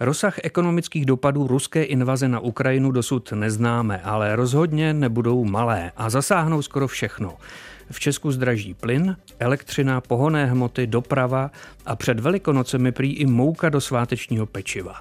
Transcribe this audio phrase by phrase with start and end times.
[0.00, 6.62] Rozsah ekonomických dopadů ruské invaze na Ukrajinu dosud neznáme, ale rozhodně nebudou malé a zasáhnou
[6.62, 7.36] skoro všechno.
[7.90, 11.50] V Česku zdraží plyn, elektřina, pohonné hmoty, doprava
[11.86, 14.94] a před velikonocemi prý i mouka do svátečního pečiva.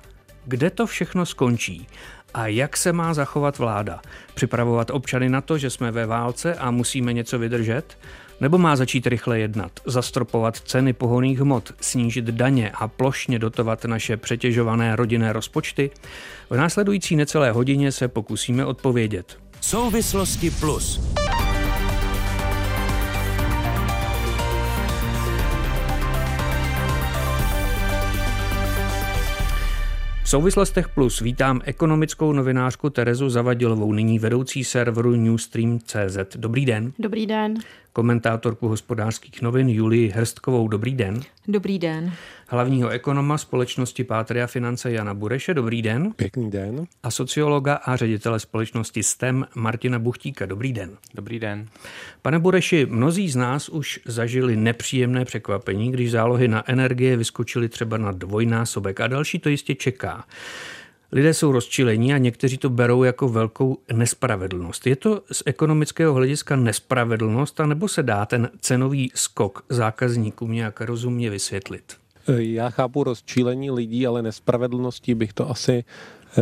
[0.46, 1.88] Kde to všechno skončí?
[2.34, 4.02] A jak se má zachovat vláda?
[4.34, 7.98] Připravovat občany na to, že jsme ve válce a musíme něco vydržet?
[8.44, 14.18] Nebo má začít rychle jednat, zastropovat ceny pohoných hmot, snížit daně a plošně dotovat naše
[14.18, 15.92] přetěžované rodinné rozpočty?
[16.50, 19.38] V následující necelé hodině se pokusíme odpovědět.
[19.62, 21.02] Souvislosti plus.
[30.34, 36.18] Souvislostech plus vítám ekonomickou novinářku Terezu Zavadilovou, nyní vedoucí serveru Newstream.cz.
[36.36, 36.94] Dobrý den.
[37.00, 37.54] Dobrý den.
[37.94, 40.68] Komentátorku hospodářských novin Julii Hrstkovou.
[40.68, 41.22] Dobrý den.
[41.48, 42.12] Dobrý den.
[42.54, 45.54] Hlavního ekonoma společnosti Pátria Finance Jana Bureše.
[45.54, 46.14] Dobrý den.
[46.16, 46.86] Pěkný den.
[47.04, 50.46] A sociologa a ředitele společnosti STEM Martina Buchtíka.
[50.46, 50.98] Dobrý den.
[51.14, 51.68] Dobrý den.
[52.22, 57.98] Pane Bureši, mnozí z nás už zažili nepříjemné překvapení, když zálohy na energie vyskočily třeba
[57.98, 60.26] na dvojnásobek a další to jistě čeká.
[61.12, 64.88] Lidé jsou rozčilení a někteří to berou jako velkou nespravedlnost.
[64.88, 71.30] Je to z ekonomického hlediska nespravedlnost, anebo se dá ten cenový skok zákazníkům nějak rozumně
[71.30, 72.03] vysvětlit?
[72.38, 75.84] Já chápu rozčílení lidí, ale nespravedlností bych to asi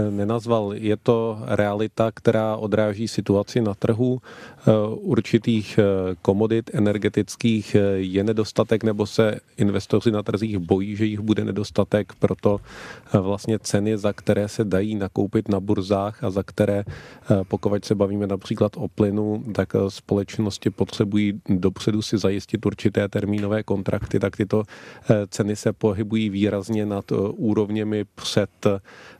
[0.09, 0.73] nenazval.
[0.73, 5.83] Je to realita, která odráží situaci na trhu eh, určitých eh,
[6.21, 7.75] komodit energetických.
[7.95, 12.59] Je nedostatek nebo se investoři na trzích bojí, že jich bude nedostatek, proto
[13.21, 16.83] vlastně ceny, za které se dají nakoupit na burzách a za které,
[17.47, 24.19] pokud se bavíme například o plynu, tak společnosti potřebují dopředu si zajistit určité termínové kontrakty,
[24.19, 24.63] tak tyto
[25.29, 28.49] ceny se pohybují výrazně nad úrovněmi před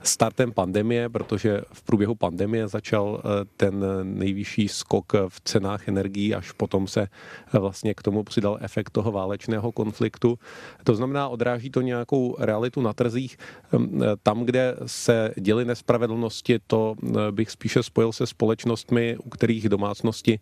[0.04, 6.52] startem pandemie, protože v průběhu pandemie začal eh, ten nejvyšší skok v cenách energií, až
[6.52, 10.38] potom se eh, vlastně k tomu přidal efekt toho válečného konfliktu.
[10.84, 13.38] To znamená, odráží to nějakou realitu na trzích.
[13.74, 16.96] Ehm, eh, tam, kde se děly nespravedlnosti, to
[17.32, 20.40] bych spíše spojil se společnostmi, u kterých domácnosti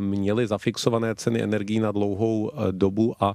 [0.00, 3.34] měly zafixované ceny energií na dlouhou dobu a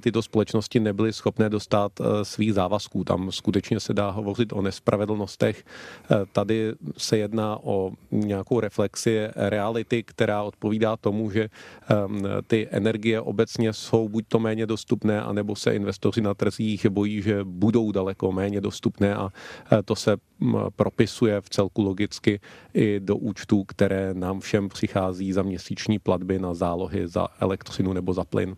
[0.00, 1.92] tyto společnosti nebyly schopné dostat
[2.22, 3.04] svých závazků.
[3.04, 5.63] Tam skutečně se dá hovořit o nespravedlnostech, Eh,
[6.32, 11.48] tady se jedná o nějakou reflexi reality, která odpovídá tomu, že
[11.88, 17.22] ehm, ty energie obecně jsou buď to méně dostupné, anebo se investoři na trzích bojí,
[17.22, 19.28] že budou daleko méně dostupné a
[19.72, 22.40] eh, to se mm, propisuje v celku logicky
[22.74, 28.12] i do účtů, které nám všem přichází za měsíční platby na zálohy za elektřinu nebo
[28.12, 28.56] za plyn.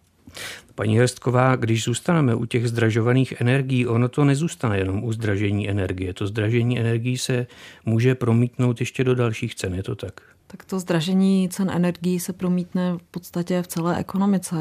[0.75, 6.15] Paní Hrstková, když zůstaneme u těch zdražovaných energií, ono to nezůstane jenom u zdražení energie.
[6.15, 7.47] To zdražení energií se
[7.85, 10.36] může promítnout ještě do dalších cen, je to tak?
[10.49, 14.57] Tak to zdražení cen energií se promítne v podstatě v celé ekonomice.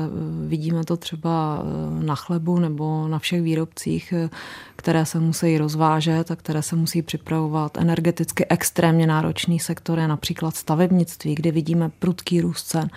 [0.47, 4.29] Vidíme to třeba eh, na chlebu nebo na všech výrobcích, eh,
[4.75, 7.77] které se musí rozvážet a které se musí připravovat.
[7.77, 12.89] Energeticky extrémně náročný sektor je například stavebnictví, kde vidíme prudký růst cen.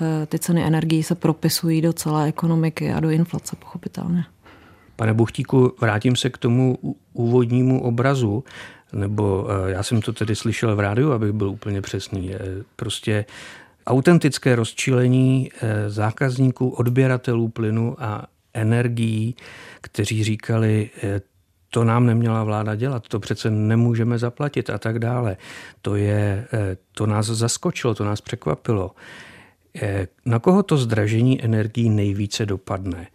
[0.00, 4.24] Eh, ty ceny energií se propisují do celé ekonomiky a do inflace, pochopitelně.
[4.96, 6.78] Pane Buchtíku, vrátím se k tomu
[7.12, 8.44] úvodnímu obrazu
[8.92, 12.34] nebo eh, já jsem to tedy slyšel v rádiu, abych byl úplně přesný,
[12.76, 13.24] prostě
[13.86, 19.36] autentické rozčílení eh, zákazníků, odběratelů plynu a energií,
[19.80, 21.20] kteří říkali, eh,
[21.70, 25.36] to nám neměla vláda dělat, to přece nemůžeme zaplatit a tak dále.
[25.82, 26.46] To, je,
[26.92, 28.90] to nás zaskočilo, to nás překvapilo.
[30.26, 33.06] Na koho to zdražení energií nejvíce dopadne?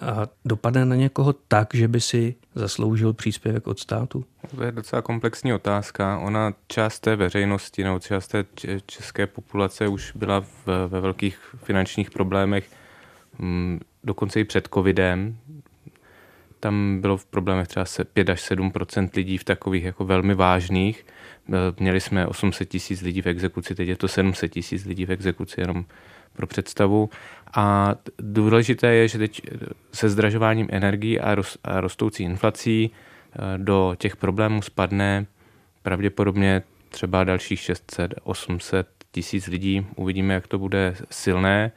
[0.00, 4.24] A dopadne na někoho tak, že by si zasloužil příspěvek od státu?
[4.56, 6.18] To je docela komplexní otázka.
[6.18, 8.44] Ona část té veřejnosti nebo část té
[8.86, 10.44] české populace už byla
[10.88, 12.70] ve velkých finančních problémech
[13.38, 15.36] mm, dokonce i před covidem.
[16.60, 18.72] Tam bylo v problémech třeba 5 až 7
[19.16, 21.06] lidí v takových jako velmi vážných.
[21.78, 25.60] Měli jsme 800 tisíc lidí v exekuci, teď je to 700 tisíc lidí v exekuci,
[25.60, 25.84] jenom
[26.36, 27.10] pro představu.
[27.54, 29.42] A důležité je, že teď
[29.92, 35.26] se zdražováním energií a, roz, a rostoucí inflací eh, do těch problémů spadne
[35.82, 39.86] pravděpodobně třeba dalších 600-800 tisíc lidí.
[39.96, 41.72] Uvidíme, jak to bude silné,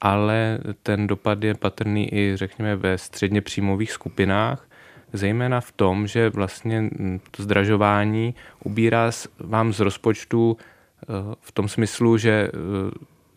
[0.00, 4.68] ale ten dopad je patrný i, řekněme, ve středně příjmových skupinách,
[5.12, 8.34] zejména v tom, že vlastně hm, to zdražování
[8.64, 11.06] ubírá vám z rozpočtu eh,
[11.40, 12.50] v tom smyslu, že eh,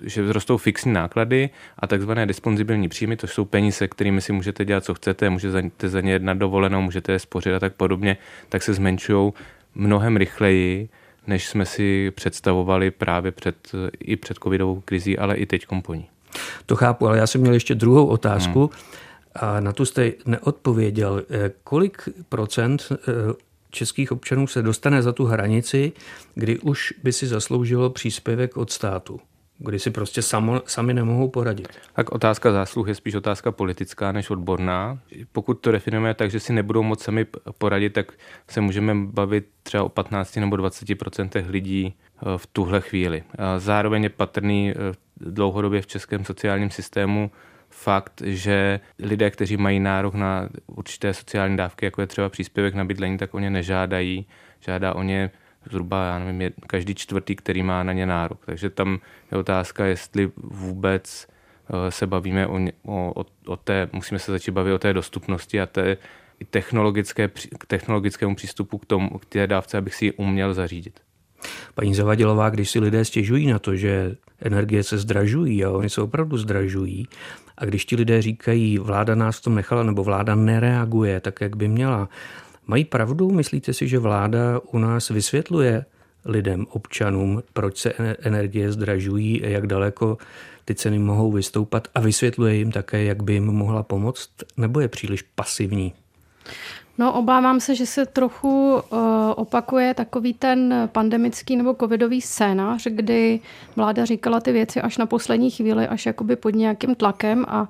[0.03, 1.49] že vzrostou fixní náklady
[1.79, 6.01] a takzvané disponzibilní příjmy, to jsou peníze, kterými si můžete dělat, co chcete, můžete za
[6.01, 8.17] ně jednat dovolenou, můžete je spořit a tak podobně,
[8.49, 9.33] tak se zmenšují
[9.75, 10.89] mnohem rychleji,
[11.27, 16.07] než jsme si představovali právě před, i před covidovou krizí, ale i teď po ní.
[16.65, 18.59] To chápu, ale já jsem měl ještě druhou otázku.
[18.59, 19.01] Hmm.
[19.35, 21.23] A na tu jste neodpověděl.
[21.29, 22.97] Eh, kolik procent eh,
[23.69, 25.91] českých občanů se dostane za tu hranici,
[26.35, 29.19] kdy už by si zasloužilo příspěvek od státu?
[29.65, 31.67] Kdy si prostě samo, sami nemohou poradit.
[31.93, 34.99] Tak otázka zásluh je spíš otázka politická než odborná.
[35.31, 37.25] Pokud to definujeme tak, že si nebudou moc sami
[37.57, 38.11] poradit, tak
[38.49, 43.23] se můžeme bavit třeba o 15 nebo 20% lidí eh, v tuhle chvíli.
[43.57, 44.73] Zároveň je patrný
[45.17, 47.31] dlouhodobě v českém sociálním systému
[47.69, 52.85] fakt, že lidé, kteří mají nárok na určité sociální dávky, jako je třeba příspěvek na
[52.85, 54.25] bydlení, tak o ně nežádají.
[54.59, 55.31] Žádá o ně
[55.69, 58.45] zhruba, já nevím, je každý čtvrtý, který má na ně nárok.
[58.45, 58.99] Takže tam
[59.31, 64.73] je otázka, jestli vůbec eh, se bavíme o, o, o té, musíme se začít bavit
[64.73, 65.97] o té dostupnosti a té
[66.49, 67.27] technologické,
[67.57, 70.99] k technologickému přístupu k, tomu, k té dávce, abych si ji uměl zařídit.
[71.75, 76.01] Paní Zavadilová, když si lidé stěžují na to, že energie se zdražují a oni se
[76.01, 77.07] opravdu zdražují,
[77.57, 81.55] a když ti lidé říkají, vláda nás v tom nechala nebo vláda nereaguje tak, jak
[81.55, 82.09] by měla,
[82.67, 83.31] mají pravdu?
[83.31, 85.85] Myslíte si, že vláda u nás vysvětluje
[86.25, 90.17] lidem, občanům, proč se energie zdražují a jak daleko
[90.65, 94.87] ty ceny mohou vystoupat a vysvětluje jim také, jak by jim mohla pomoct, nebo je
[94.87, 95.93] příliš pasivní?
[96.97, 98.99] No, obávám se, že se trochu uh,
[99.35, 103.39] opakuje takový ten pandemický nebo covidový scénář, kdy
[103.75, 107.69] vláda říkala ty věci až na poslední chvíli, až jakoby pod nějakým tlakem a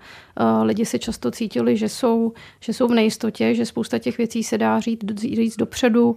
[0.64, 4.58] lidi se často cítili, že jsou, že jsou v nejistotě, že spousta těch věcí se
[4.58, 6.16] dá říct, říct dopředu,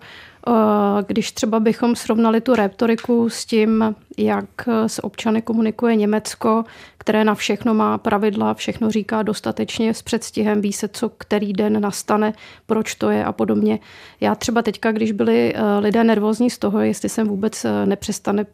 [0.49, 6.65] Eh, když třeba bychom srovnali tu retoriku s tím, jak s občany komunikuje Německo,
[6.99, 11.81] které na všechno má pravidla, všechno říká dostatečně s předstihem, ví se, co který den
[11.81, 12.33] nastane,
[12.67, 13.79] proč to je a podobně.
[14.21, 18.47] Já třeba teďka, když byli eh, lidé nervózní z toho, jestli sem vůbec eh, nepřestane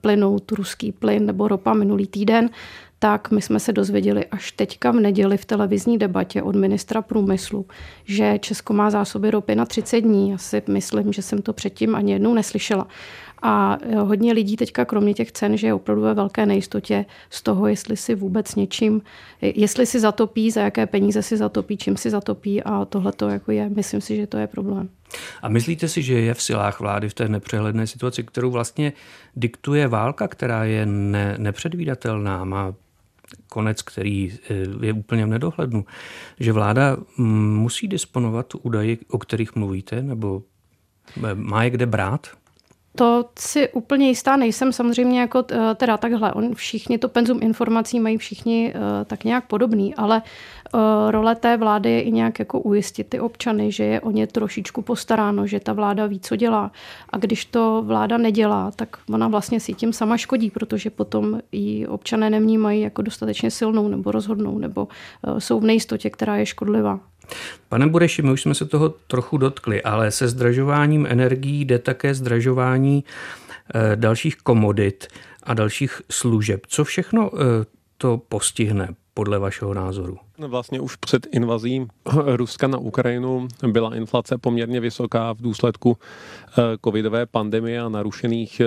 [0.00, 2.50] plynout ruský plyn nebo ropa minulý týden,
[3.02, 7.66] tak my jsme se dozvěděli až teďka v neděli v televizní debatě od ministra průmyslu,
[8.04, 10.30] že Česko má zásoby ropy na 30 dní.
[10.30, 12.86] Já si myslím, že jsem to předtím ani jednou neslyšela.
[13.42, 17.42] A eh, hodně lidí teďka, kromě těch cen, že je opravdu ve velké nejistotě z
[17.42, 19.02] toho, jestli si vůbec něčím,
[19.40, 23.52] jestli si zatopí, za jaké peníze si zatopí, čím si zatopí a tohle to jako
[23.52, 24.88] je, myslím si, že to je problém.
[25.42, 28.92] A myslíte si, že je v silách vlády v té nepřehledné situaci, kterou vlastně
[29.36, 32.74] diktuje válka, která je ne, nepředvídatelná, má
[33.48, 35.84] konec, který eh, je úplně v nedohlednu,
[36.40, 40.42] že vláda mm, musí disponovat údaji, o kterých mluvíte, nebo
[41.16, 42.26] eh, má je kde brát?
[42.96, 44.72] To si úplně jistá nejsem.
[44.72, 48.74] Samozřejmě jako eh, teda takhle, on všichni to penzum informací mají všichni
[49.06, 50.22] tak nějak podobný, ale
[51.10, 54.82] role té vlády je i nějak jako ujistit ty občany, že je o ně trošičku
[54.82, 56.72] postaráno, že ta vláda ví, co dělá.
[57.10, 61.86] A když to vláda nedělá, tak ona vlastně si tím sama škodí, protože potom ji
[61.86, 64.88] občané nevnímají jako dostatečně silnou nebo rozhodnou, nebo
[65.38, 67.00] jsou v nejistotě, která je škodlivá.
[67.68, 72.14] Pane Bureši, my už jsme se toho trochu dotkli, ale se zdražováním energií jde také
[72.14, 73.04] zdražování
[73.74, 75.06] eh, dalších komodit
[75.42, 76.60] a dalších služeb.
[76.68, 77.38] Co všechno eh,
[77.96, 80.18] to postihne podle vašeho názoru?
[80.46, 81.86] Vlastně už před invazí
[82.36, 88.60] Ruska na Ukrajinu byla inflace poměrně vysoká v důsledku eh, covidové pandemie a narušených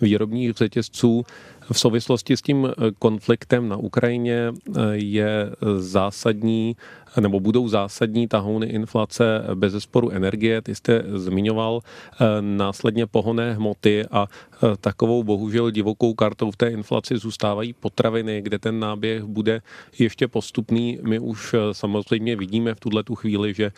[0.00, 1.24] výrobních řetězců.
[1.72, 2.68] V souvislosti s tím
[2.98, 4.52] konfliktem na Ukrajině
[4.92, 6.76] je zásadní
[7.20, 14.04] nebo budou zásadní tahouny inflace bez zesporu energie, ty jste zmiňoval, eh, následně pohonné hmoty
[14.10, 19.62] a eh, takovou bohužel divokou kartou v té inflaci zůstávají potraviny, kde ten náběh bude
[19.98, 20.98] ještě postupný.
[21.02, 23.72] My už eh, samozřejmě vidíme v tuhle tu chvíli, že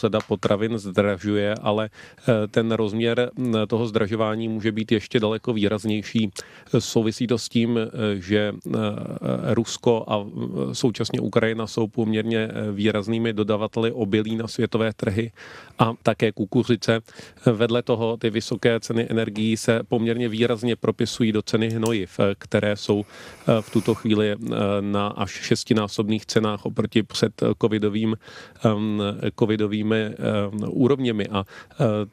[0.00, 1.90] řada potravin zdražuje, ale
[2.50, 3.30] ten rozměr
[3.68, 6.30] toho zdražování může být ještě daleko výraznější.
[6.78, 7.78] Souvisí to s tím,
[8.14, 8.52] že
[9.54, 10.26] Rusko a
[10.72, 15.32] současně Ukrajina jsou poměrně výraznými dodavateli obilí na světové trhy
[15.78, 17.00] a také kukuřice.
[17.46, 23.04] Vedle toho ty vysoké ceny energií se poměrně výrazně propisují do ceny hnojiv, které jsou
[23.04, 24.36] eh, v tuto chvíli eh,
[24.80, 28.16] na až šestinásobných cenách oproti před covidovým,
[29.38, 30.10] covidovými
[30.68, 31.26] úrovněmi.
[31.26, 31.44] A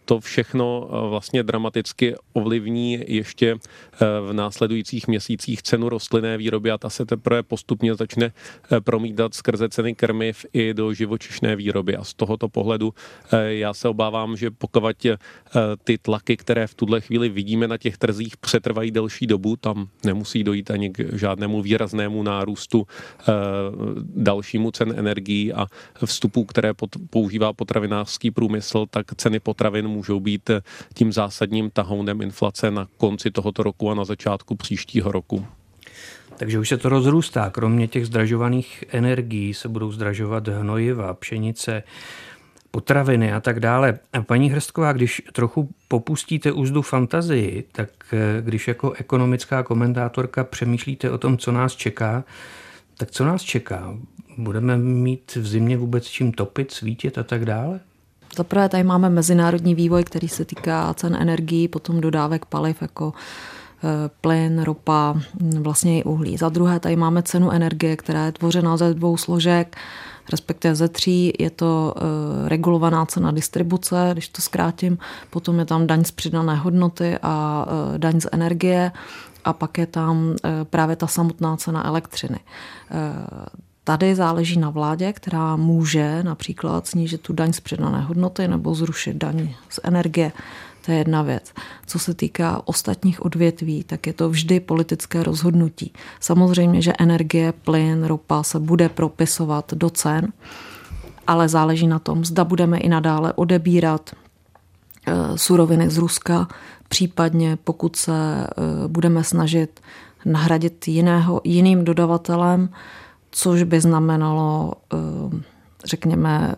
[0.05, 3.55] to všechno vlastně dramaticky ovlivní ještě
[3.99, 8.31] v následujících měsících cenu rostlinné výroby a ta se teprve postupně začne
[8.83, 11.95] promítat skrze ceny krmiv i do živočišné výroby.
[11.95, 12.93] A z tohoto pohledu
[13.47, 14.83] já se obávám, že pokud
[15.83, 20.43] ty tlaky, které v tuhle chvíli vidíme na těch trzích, přetrvají delší dobu, tam nemusí
[20.43, 22.87] dojít ani k žádnému výraznému nárůstu
[24.15, 25.65] dalšímu cen energií a
[26.05, 26.71] vstupů, které
[27.09, 30.49] používá potravinářský průmysl, tak ceny potravin můžou být
[30.93, 35.45] tím zásadním tahounem inflace na konci tohoto roku a na začátku příštího roku.
[36.43, 37.49] Takže už se to rozrůstá.
[37.49, 41.83] Kromě těch zdražovaných energií se budou zdražovat hnojiva, pšenice,
[42.71, 43.99] potraviny a tak dále.
[44.13, 51.11] A paní Hrstková, když trochu popustíte úzdu fantazii, tak eh, když jako ekonomická komentátorka přemýšlíte
[51.11, 52.23] o tom, co nás čeká,
[52.97, 53.97] tak co nás čeká?
[54.37, 57.79] Budeme mít v zimě vůbec čím topit, svítit a tak dále?
[58.35, 63.13] Zaprvé tady máme mezinárodní vývoj, který se týká cen energií, potom dodávek paliv jako
[64.21, 65.15] plyn, ropa,
[65.59, 66.37] vlastně i uhlí.
[66.37, 69.77] Za druhé tady máme cenu energie, která je tvořena ze dvou složek,
[70.31, 71.33] respektive ze tří.
[71.39, 74.97] Je to eh, regulovaná cena distribuce, když to zkrátím,
[75.29, 78.91] potom je tam daň z přidané hodnoty a eh, daň z energie
[79.45, 82.39] a pak je tam právě ta samotná cena elektřiny.
[83.83, 89.17] Tady záleží na vládě, která může například snížit tu daň z přidané hodnoty nebo zrušit
[89.17, 90.31] daň z energie.
[90.85, 91.53] To je jedna věc.
[91.85, 95.93] Co se týká ostatních odvětví, tak je to vždy politické rozhodnutí.
[96.19, 100.33] Samozřejmě, že energie, plyn, ropa se bude propisovat do cen,
[101.27, 104.11] ale záleží na tom, zda budeme i nadále odebírat
[105.07, 106.47] eh, suroviny z Ruska,
[106.87, 108.47] případně pokud se eh,
[108.87, 109.79] budeme snažit
[110.25, 112.69] nahradit jiného, jiným dodavatelem,
[113.31, 114.97] což by znamenalo, eh,
[115.85, 116.55] řekněme,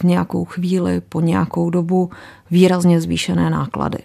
[0.00, 2.10] v nějakou chvíli, po nějakou dobu
[2.50, 3.98] výrazně zvýšené náklady.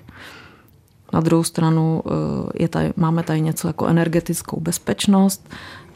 [1.14, 2.12] Na druhou stranu eh,
[2.56, 5.50] je tady, máme tady něco jako energetickou bezpečnost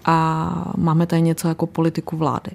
[0.05, 2.51] a máme tady něco jako politiku vlády.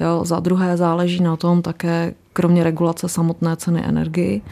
[0.00, 4.42] Jo, za druhé záleží na tom také, kromě regulace samotné ceny energii,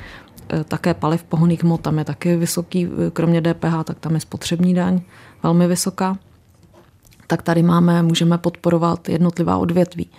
[0.49, 4.75] eh, také paliv pohoných hmot, tam je taky vysoký, kromě DPH, tak tam je spotřební
[4.75, 5.01] daň
[5.43, 6.19] velmi vysoká
[7.27, 10.11] tak tady máme, můžeme podporovat jednotlivá odvětví.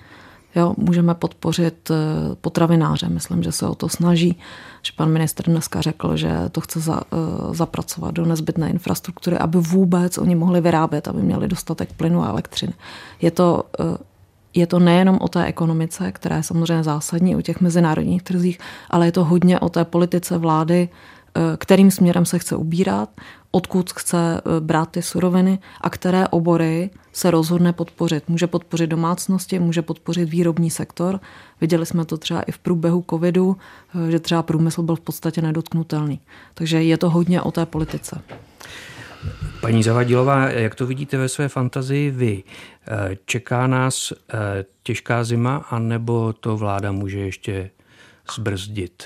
[0.56, 1.96] Jo, můžeme podpořit eh,
[2.42, 3.10] potravináře.
[3.10, 4.40] Myslím, že se o to snaží.
[4.82, 9.58] Že pan ministr dneska řekl, že to chce za, uh, zapracovat do nezbytné infrastruktury, aby
[9.58, 12.74] vůbec oni mohli vyrábět, aby měli dostatek plynu a elektřiny.
[13.22, 13.98] Je to, uh,
[14.54, 18.60] je to nejenom o té ekonomice, která je samozřejmě zásadní, o těch mezinárodních trzích,
[18.90, 20.90] ale je to hodně o té politice vlády,
[21.58, 23.10] kterým směrem se chce ubírat,
[23.56, 28.30] odkud chce eh, brát ty suroviny a které obory se rozhodne podpořit.
[28.30, 31.20] Může podpořit domácnosti, může podpořit výrobní sektor.
[31.62, 33.58] Viděli jsme to třeba i v průběhu covidu,
[34.08, 36.20] eh, že třeba průmysl byl v podstatě nedotknutelný.
[36.54, 38.22] Takže je to hodně o té politice.
[39.62, 42.44] Paní Zavadilová, jak to vidíte ve své fantazii vy?
[42.88, 44.14] Eh, čeká nás
[44.84, 47.70] těžká zima, anebo to vláda může ještě
[48.36, 49.04] zbrzdit,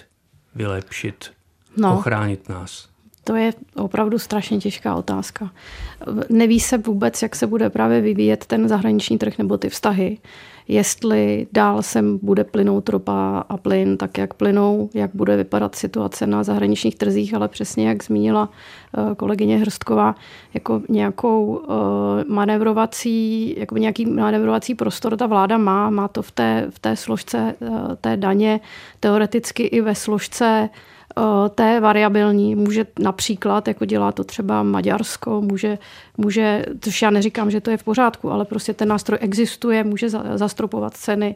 [0.55, 1.31] vylepšit,
[1.77, 1.97] no.
[1.97, 2.89] ochránit nás?
[3.23, 5.51] To je opravdu strašně těžká otázka.
[6.29, 10.17] Neví se vůbec, jak se bude právě vyvíjet ten zahraniční trh nebo ty vztahy.
[10.67, 16.27] Jestli dál sem bude plynout ropa a plyn tak, jak plynou, jak bude vypadat situace
[16.27, 20.15] na zahraničních trzích, ale přesně jak zmínila eh, kolegyně Hrstková,
[20.53, 26.67] jako nějakou eh, manevrovací, jako nějaký manevrovací prostor ta vláda má, má to v té,
[26.69, 28.59] v té složce eh, té daně,
[28.99, 30.69] teoreticky i ve složce
[31.55, 32.55] té variabilní.
[32.55, 35.77] Může například, jako dělá to třeba Maďarsko, může,
[36.17, 40.09] může, což já neříkám, že to je v pořádku, ale prostě ten nástroj existuje, může
[40.35, 41.35] zastropovat ceny.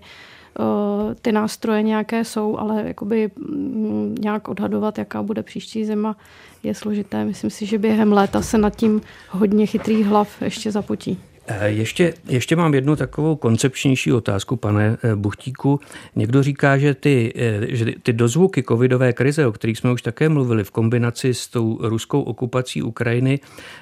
[1.22, 6.16] Ty nástroje nějaké jsou, ale jakoby mm, nějak odhadovat, jaká bude příští zima,
[6.64, 7.26] je složité.
[7.26, 11.20] Myslím si, že během léta se nad tím hodně chytrých hlav ještě zapotí.
[11.48, 15.80] Eh, ještě, ještě mám jednu takovou koncepčnější otázku, pane eh, Buchtíku.
[16.16, 20.30] Někdo říká, že ty, eh, že ty dozvuky covidové krize, o kterých jsme už také
[20.30, 23.40] mluvili, v kombinaci s tou ruskou okupací Ukrajiny,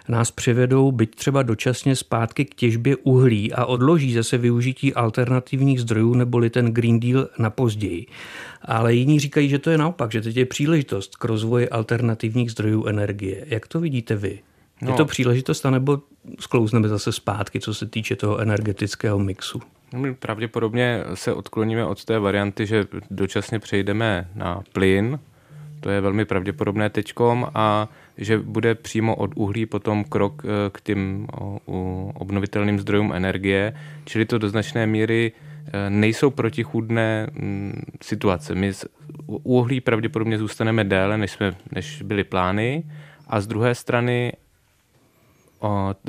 [0.07, 6.13] nás přivedou byť třeba dočasně zpátky k těžbě uhlí a odloží zase využití alternativních zdrojů
[6.13, 8.05] neboli ten Green Deal na později.
[8.61, 12.85] Ale jiní říkají, že to je naopak, že teď je příležitost k rozvoji alternativních zdrojů
[12.85, 13.45] energie.
[13.47, 14.39] Jak to vidíte vy?
[14.81, 14.91] No.
[14.91, 15.99] Je to příležitost, anebo
[16.39, 19.61] sklouzneme zase zpátky, co se týče toho energetického mixu?
[19.93, 25.19] No, my pravděpodobně se odkloníme od té varianty, že dočasně přejdeme na plyn,
[25.79, 31.27] to je velmi pravděpodobné teďkom a že bude přímo od uhlí potom krok k těm
[32.13, 33.73] obnovitelným zdrojům energie,
[34.05, 35.31] čili to do značné míry
[35.89, 38.55] nejsou protichůdné mm, situace.
[38.55, 38.71] My
[39.27, 42.83] u uhlí pravděpodobně zůstaneme déle, než, jsme, než byly plány,
[43.27, 44.33] a z druhé strany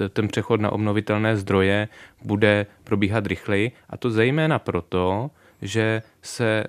[0.08, 1.88] ten přechod na obnovitelné zdroje
[2.24, 5.30] bude probíhat rychleji a to zejména proto,
[5.62, 6.66] že se e,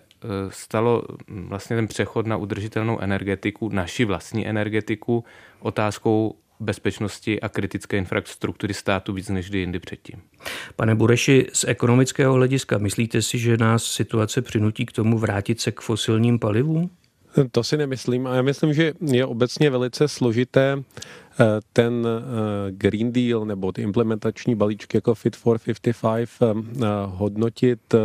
[0.50, 5.24] stalo vlastně ten přechod na udržitelnou energetiku, naši vlastní energetiku,
[5.60, 10.22] otázkou bezpečnosti a kritické infrastruktury státu víc než kdy jindy předtím.
[10.75, 15.72] Pane Bureši, z ekonomického hlediska myslíte si, že nás situace přinutí k tomu vrátit se
[15.72, 16.90] k fosilním palivům?
[17.52, 20.84] To si nemyslím a já myslím, že je obecně velice složité
[21.74, 25.60] ten eh, Green Deal nebo ty implementační balíčky jako Fit for
[26.02, 27.96] 55 eh, hodnotit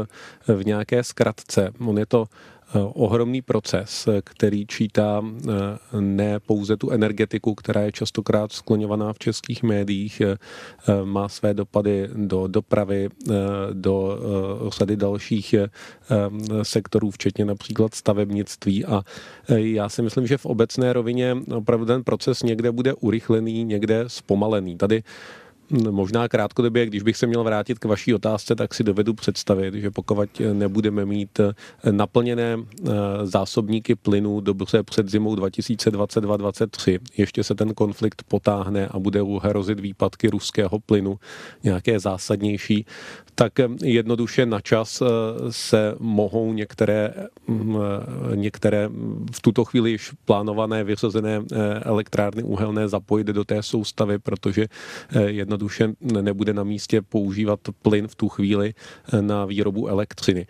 [0.47, 1.71] v nějaké zkratce.
[1.81, 5.53] On je to Eh, ohromný proces, který čítá eh,
[6.01, 10.37] ne pouze tu energetiku, která je častokrát skloňovaná v českých médiích, eh,
[11.05, 13.09] má své dopady do dopravy,
[13.73, 14.19] do
[14.69, 15.55] řady dalších
[16.63, 18.85] sektorů, včetně například stavebnictví.
[18.85, 19.03] A
[19.49, 24.77] já si myslím, že v obecné rovině opravdu ten proces někde bude urychlený, někde zpomalený.
[24.77, 25.03] Tady
[25.71, 29.91] Možná krátkodobě, když bych se měl vrátit k vaší otázce, tak si dovedu představit, že
[29.91, 31.53] pokud nebudeme mít eh,
[31.93, 32.91] naplněné eh,
[33.23, 40.29] zásobníky plynu dobře před zimou 2022-2023, ještě se ten konflikt potáhne a bude hrozit výpadky
[40.29, 41.19] ruského plynu
[41.63, 42.87] nějaké zásadnější,
[43.35, 45.03] tak eh, jednoduše na čas
[45.51, 47.15] se mohou některé,
[47.47, 47.77] mm,
[48.35, 48.89] některé
[49.33, 51.43] v tuto chvíli již plánované vyřazené
[51.83, 54.67] elektrárny uhelné zapojit do té soustavy, protože
[55.27, 55.89] jedno jednoduše
[56.23, 58.75] nebude na místě používat plyn v tu chvíli
[59.13, 60.47] eh, na výrobu elektřiny.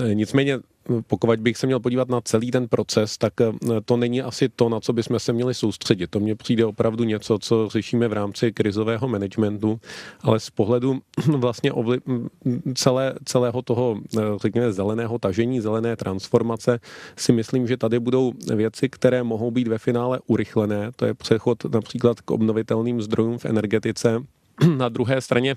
[0.00, 0.58] Eh, nicméně
[1.06, 3.52] pokud bych se měl podívat na celý ten proces, tak eh,
[3.84, 6.10] to není asi to, na co bychom se měli soustředit.
[6.10, 9.80] To mně přijde opravdu něco, co řešíme v rámci krizového managementu,
[10.20, 12.28] ale z pohledu vlastně ovli-
[12.74, 13.96] celé, celého toho,
[14.42, 16.80] řekněme, zeleného tažení, zelené transformace,
[17.16, 20.90] si myslím, že tady budou věci, které mohou být ve finále urychlené.
[20.96, 24.22] To je přechod například k obnovitelným zdrojům v energetice,
[24.76, 25.56] na druhé straně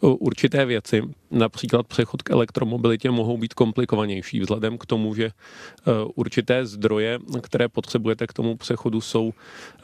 [0.00, 5.30] určité věci, například přechod k elektromobilitě, mohou být komplikovanější vzhledem k tomu, že e,
[6.14, 9.32] určité zdroje, které potřebujete k tomu přechodu, jsou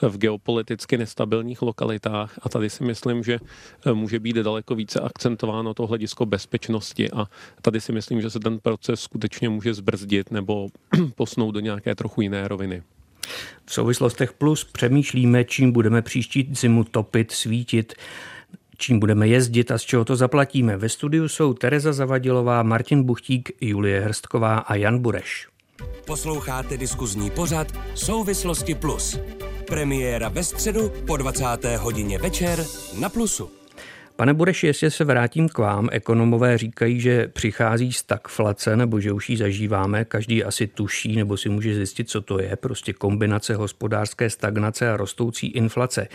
[0.02, 2.38] v geopoliticky nestabilních lokalitách.
[2.42, 3.38] A tady si myslím, že
[3.87, 7.11] e, může být daleko více akcentováno to hledisko bezpečnosti.
[7.11, 7.26] A
[7.62, 10.68] tady si myslím, že se ten proces skutečně může zbrzdit nebo
[11.14, 12.83] posnout do nějaké trochu jiné roviny.
[13.66, 17.95] V souvislostech plus přemýšlíme, čím budeme příští zimu topit, svítit
[18.78, 20.76] čím budeme jezdit a z čeho to zaplatíme.
[20.76, 25.47] Ve studiu jsou Tereza Zavadilová, Martin Buchtík, Julie Hrstková a Jan Bureš.
[26.06, 29.19] Posloucháte diskuzní pořad Souvislosti Plus.
[29.67, 31.45] Premiéra ve středu po 20.
[31.78, 32.67] hodině večer
[33.00, 33.63] na Plusu.
[34.16, 39.30] Pane Bureš, jestli se vrátím k vám, ekonomové říkají, že přichází stagflace nebo že už
[39.30, 44.30] ji zažíváme, každý asi tuší nebo si může zjistit, co to je, prostě kombinace hospodářské
[44.30, 46.08] stagnace a rostoucí inflace.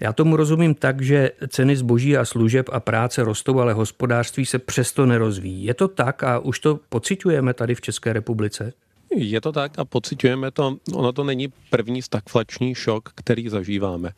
[0.00, 4.58] Já tomu rozumím tak, že ceny zboží a služeb a práce rostou, ale hospodářství se
[4.58, 5.64] přesto nerozvíjí.
[5.64, 8.72] Je to tak a už to pocitujeme tady v České republice?
[9.16, 10.76] Je to tak a pocitujeme to.
[10.94, 14.10] Ono to není první stagflační šok, který zažíváme.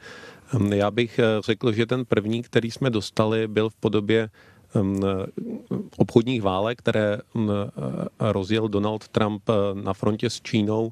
[0.75, 4.31] Já bych eh, řekl, že ten první, který jsme dostali, byl v podobě
[5.97, 7.19] obchodních válek, které
[8.21, 10.91] rozjel Donald Trump eh, na frontě s Čínou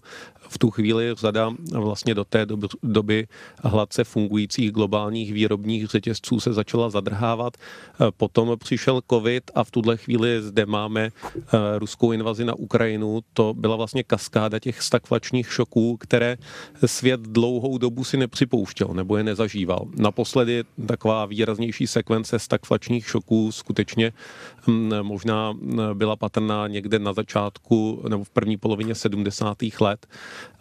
[0.48, 3.26] v tu chvíli řada vlastně do té doby, doby
[3.62, 7.56] hladce fungujících globálních výrobních řetězců se začala zadrhávat.
[7.56, 11.40] Eh, potom přišel covid a v tuhle chvíli zde máme eh,
[11.78, 13.20] ruskou invazi na Ukrajinu.
[13.32, 16.36] To byla vlastně kaskáda těch stagflačních šoků, které
[16.86, 19.86] svět dlouhou dobu si nepřipouštěl nebo je nezažíval.
[19.96, 24.12] Naposledy taková výraznější sekvence stagflačních šoků skutečně
[24.66, 29.56] hm, možná hm, byla patrná někde na začátku nebo v první polovině 70.
[29.80, 30.06] let.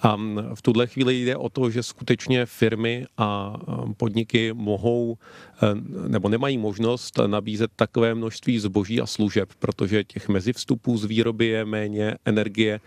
[0.01, 0.15] A
[0.55, 3.57] v tuhle chvíli jde o to, že skutečně firmy a
[3.97, 10.97] podniky mohou e, nebo nemají možnost nabízet takové množství zboží a služeb, protože těch mezivstupů
[10.97, 12.79] z výroby je méně, energie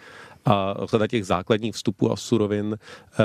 [0.44, 3.16] a řada těch základních vstupů a surovin eh,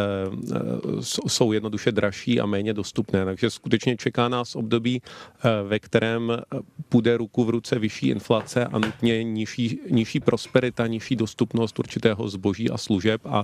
[1.27, 3.25] jsou jednoduše dražší a méně dostupné.
[3.25, 6.31] Takže skutečně čeká nás období, eh, ve kterém
[6.89, 12.69] půjde ruku v ruce vyšší inflace a nutně nižší, nižší prosperita, nižší dostupnost určitého zboží
[12.69, 13.21] a služeb.
[13.25, 13.43] A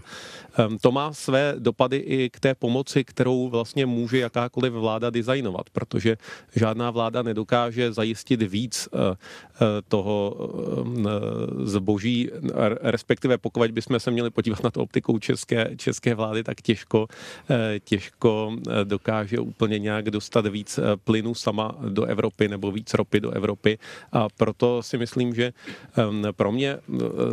[0.57, 5.69] ehm, to má své dopady i k té pomoci, kterou vlastně může jakákoliv vláda designovat,
[5.69, 6.17] protože
[6.55, 9.15] žádná vláda nedokáže zajistit víc eh,
[9.87, 10.37] toho
[11.63, 12.29] zboží,
[12.81, 17.07] respektive pokud pokud bychom se měli podívat na to optikou české, české vlády, tak těžko,
[17.83, 23.77] těžko dokáže úplně nějak dostat víc plynu sama do Evropy nebo víc ropy do Evropy.
[24.11, 25.53] A proto si myslím, že
[26.31, 26.77] pro mě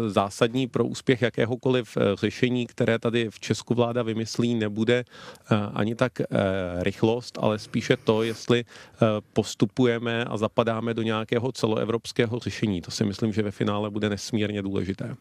[0.09, 5.05] zásadní pro úspěch jakéhokoliv řešení, které tady v Česku vláda vymyslí, nebude
[5.75, 6.13] ani tak
[6.81, 8.65] rychlost, ale spíše to, jestli
[9.33, 12.81] postupujeme a zapadáme do nějakého celoevropského řešení.
[12.81, 15.17] To si myslím, že ve finále bude nesmírně důležité.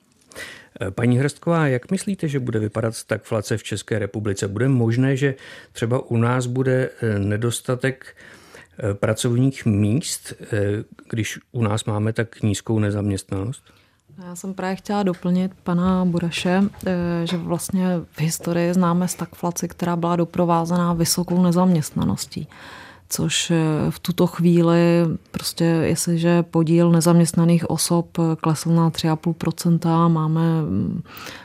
[0.89, 4.47] Paní Hrstková, jak myslíte, že bude vypadat stagflace v České republice?
[4.47, 5.35] Bude možné, že
[5.71, 8.15] třeba u nás bude eh, nedostatek
[8.79, 10.47] eh, pracovních míst, eh,
[11.09, 13.63] když u nás máme tak nízkou nezaměstnanost?
[14.27, 16.61] Já jsem právě chtěla doplnit pana Buraše,
[17.23, 22.47] že vlastně v historii známe stagflaci, která byla doprovázená vysokou nezaměstnaností
[23.13, 23.51] což
[23.89, 24.77] v tuto chvíli
[25.31, 30.41] prostě, jestliže podíl nezaměstnaných osob klesl na 3,5%, máme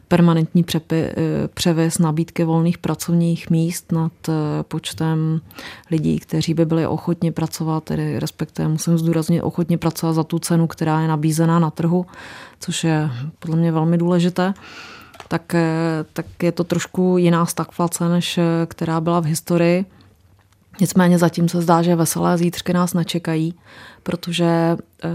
[0.09, 1.13] permanentní přepy,
[1.55, 4.13] převis nabídky volných pracovních míst nad
[4.63, 5.41] počtem
[5.91, 10.67] lidí, kteří by byli ochotni pracovat, tedy respektive musím zdůraznit, ochotni pracovat za tu cenu,
[10.67, 12.07] která je nabízená na trhu,
[12.61, 14.55] což je podle mě velmi důležité
[15.29, 15.55] tak,
[16.13, 19.85] tak je to trošku jiná stagflace, než která byla v historii.
[20.81, 23.55] Nicméně zatím se zdá, že veselé zítřky nás nečekají,
[24.03, 25.09] protože eh,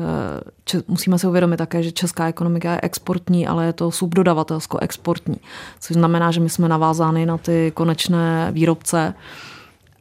[0.66, 5.38] če, musíme si uvědomit také, že česká ekonomika je exportní, ale je to subdodavatelsko-exportní,
[5.80, 9.14] což znamená, že my jsme navázány na ty konečné výrobce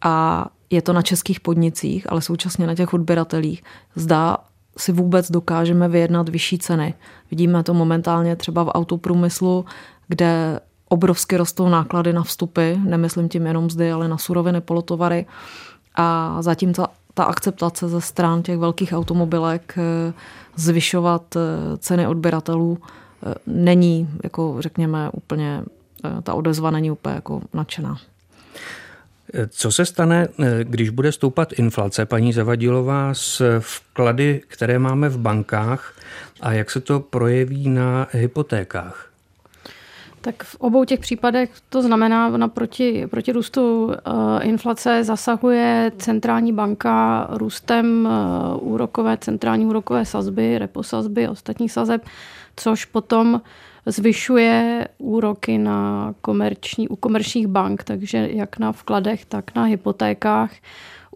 [0.03, 3.63] a je to na českých podnicích, ale současně na těch odběratelích.
[3.95, 4.37] Zdá
[4.79, 6.95] si vůbec dokážeme vyjednat vyšší ceny.
[7.31, 9.65] Vidíme to momentálně třeba v autoprůmyslu,
[10.09, 10.61] kde
[10.93, 15.27] obrovsky rostou náklady na vstupy, nemyslím tím jenom zdy, ale na suroviny, polotovary.
[15.95, 20.13] A zatím ta, ta akceptace ze stran těch velkých automobilek eh,
[20.57, 21.41] zvyšovat eh,
[21.79, 25.63] ceny odběratelů eh, není, jako řekněme, úplně,
[26.23, 27.97] ta odezva není úplně jako nadšená.
[29.49, 30.29] Co se stane,
[30.63, 35.95] když bude stoupat inflace, paní Zavadilová, s vklady, které máme v bankách
[36.41, 39.10] a jak se to projeví na hypotékách?
[40.21, 46.53] Tak v obou těch případech to znamená, na proti, proti růstu eh, inflace zasahuje centrální
[46.53, 52.05] banka růstem eh, úrokové, centrální úrokové sazby, reposazby ostatních sazeb,
[52.57, 53.41] což potom
[53.87, 60.53] zvyšuje úroky na komerční, u komerčních bank, takže jak na vkladech, tak na hypotékách.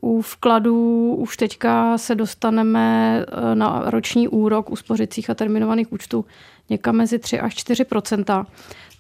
[0.01, 6.25] U vkladů už teďka se dostaneme eh, na roční úrok u spořicích a terminovaných účtů
[6.71, 7.85] někam mezi 3 až 4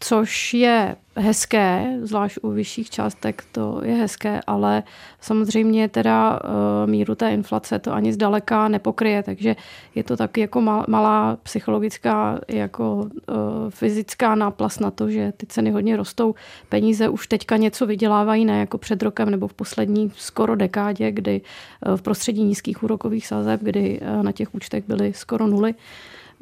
[0.04, 4.82] což je hezké, zvlášť u vyšších částek to je hezké, ale
[5.20, 9.56] samozřejmě teda uh, míru té inflace to ani zdaleka nepokryje, takže
[9.94, 13.08] je to taky jako malá psychologická, jako uh,
[13.70, 16.34] fyzická náplast na to, že ty ceny hodně rostou.
[16.68, 21.40] Peníze už teďka něco vydělávají, ne jako před rokem nebo v poslední skoro dekádě, kdy
[21.40, 25.74] uh, v prostředí nízkých úrokových sazeb, kdy na těch účtech byly skoro nuly.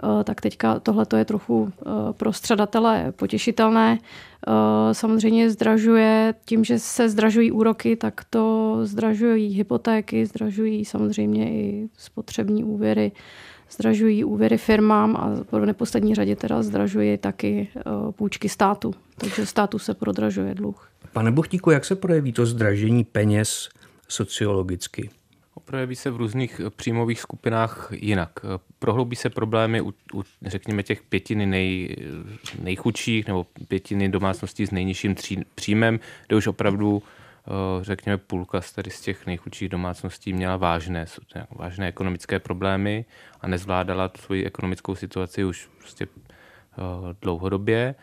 [0.02, 3.98] Eh, tak teďka tohle je trochu eh, pro středatele potěšitelné.
[3.98, 11.88] Eh, samozřejmě zdražuje, tím, že se zdražují úroky, tak to zdražují hypotéky, zdražují samozřejmě i
[11.96, 13.12] spotřební úvěry,
[13.70, 17.68] zdražují úvěry firmám a v neposlední řadě teda zdražují taky
[18.10, 18.94] půjčky státu.
[19.18, 20.88] Takže státu se prodražuje dluh.
[21.12, 23.68] Pane Buchtíku, jak se projeví to zdražení peněz
[24.08, 25.10] sociologicky?
[25.60, 28.30] Projeví se v různých eh, příjmových skupinách jinak.
[28.44, 31.96] Eh, prohloubí se problémy u, u řekněme, těch pětiny nej,
[32.62, 37.50] nejchudších nebo pětiny domácností s nejnižším tří, příjmem, kde už opravdu eh,
[37.84, 41.06] řekněme půlka z tady z těch nejchudších domácností měla vážné,
[41.50, 43.04] vážné ekonomické problémy
[43.40, 46.06] a nezvládala svoji ekonomickou situaci už prostě
[47.22, 47.94] dlouhodobě.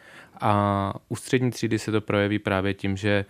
[0.41, 3.25] A u střední třídy se to projeví právě tím, že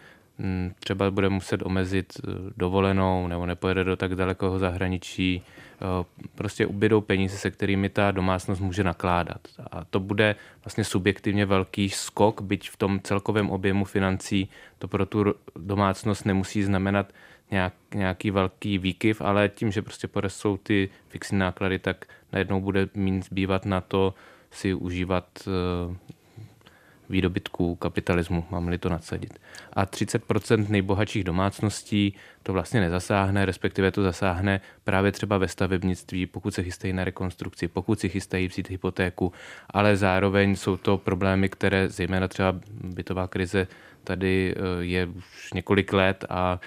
[0.79, 7.01] třeba bude muset omezit eh, dovolenou nebo nepojede do tak dalekého zahraničí, eh, prostě ubydou
[7.01, 9.41] peníze, se kterými ta domácnost může nakládat.
[9.71, 14.49] A to bude vlastně subjektivně velký skok, byť v tom celkovém objemu financí
[14.79, 15.25] to pro tu
[15.55, 17.13] domácnost nemusí znamenat
[17.51, 22.89] nějak, nějaký velký výkyv, ale tím, že prostě porostou ty fixní náklady, tak najednou bude
[22.95, 24.13] méně zbývat na to
[24.51, 25.95] si užívat eh,
[27.09, 29.39] výdobytků kapitalismu, mám-li to nadsadit.
[29.73, 36.53] A 30% nejbohatších domácností to vlastně nezasáhne, respektive to zasáhne právě třeba ve stavebnictví, pokud
[36.53, 39.33] se chystají na rekonstrukci, pokud si chystají vzít hypotéku,
[39.69, 43.67] ale zároveň jsou to problémy, které zejména třeba bytová krize
[44.03, 46.59] tady eh, je už několik let a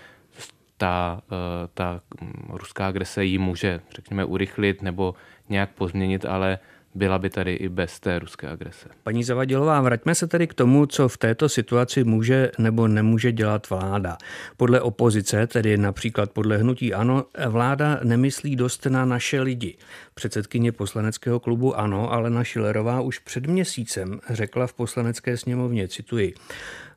[0.76, 2.00] ta, eh, ta
[2.48, 5.14] ruská agrese ji může, řekněme, urychlit nebo
[5.48, 6.58] nějak pozměnit, ale
[6.94, 8.88] byla by tady i bez té ruské agrese.
[9.02, 13.70] Paní Zavadilová, vraťme se tedy k tomu, co v této situaci může nebo nemůže dělat
[13.70, 14.16] vláda.
[14.56, 19.76] Podle opozice, tedy například podle hnutí ANO, vláda nemyslí dost na naše lidi.
[20.14, 26.34] Předsedkyně poslaneckého klubu ANO, Alena Šilerová, už před měsícem řekla v poslanecké sněmovně, cituji,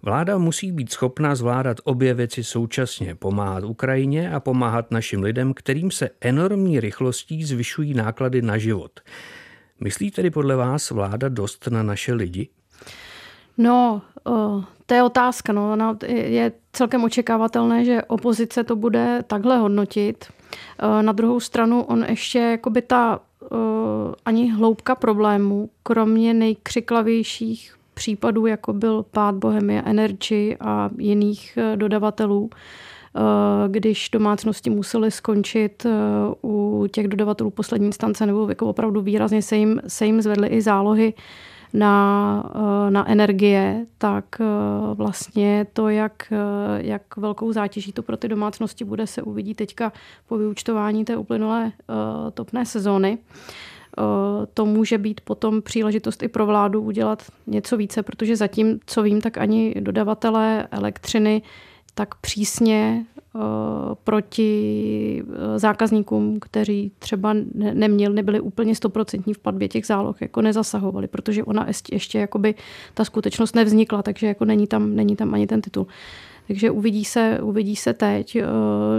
[0.06, 5.92] Vláda musí být schopná zvládat obě věci současně, pomáhat Ukrajině a pomáhat našim lidem, kterým
[5.92, 9.00] se enormní rychlostí zvyšují náklady na život.
[9.84, 12.50] Myslí tedy podle vás vláda dost na naše lidi?
[13.58, 14.02] No,
[14.86, 15.54] to je otázka.
[15.54, 15.98] No.
[16.08, 20.26] Je celkem očekávatelné, že opozice to bude takhle hodnotit.
[21.02, 23.20] Na druhou stranu on ještě jakoby ta
[24.26, 32.50] ani hloubka problému, kromě nejkřiklavějších případů, jako byl pád Bohemia Energy a jiných dodavatelů,
[33.68, 35.90] když domácnosti musely skončit e,
[36.44, 40.62] u těch dodavatelů poslední instance nebo jako opravdu výrazně se jim, se jim zvedly i
[40.62, 41.14] zálohy
[41.74, 42.44] na,
[42.90, 44.26] na energie, tak
[44.94, 46.34] vlastně to, jak,
[46.78, 49.92] jak velkou zátěží to pro ty domácnosti bude, se uvidí teďka
[50.28, 51.72] po vyučtování té uplynulé
[52.34, 53.18] topné sezóny.
[54.54, 59.22] To může být potom příležitost i pro vládu udělat něco více, protože zatím, co vím,
[59.22, 61.42] tak ani dodavatelé elektřiny
[61.96, 63.06] tak přísně
[64.04, 65.24] proti
[65.56, 71.68] zákazníkům, kteří třeba neměli, nebyli úplně stoprocentní v platbě těch záloh, jako nezasahovali, protože ona
[71.92, 72.56] ještě, jakoby
[72.94, 75.88] ta skutečnost nevznikla, takže jako není tam, není tam ani ten titul.
[76.48, 78.38] Takže uvidí se, uvidí se teď.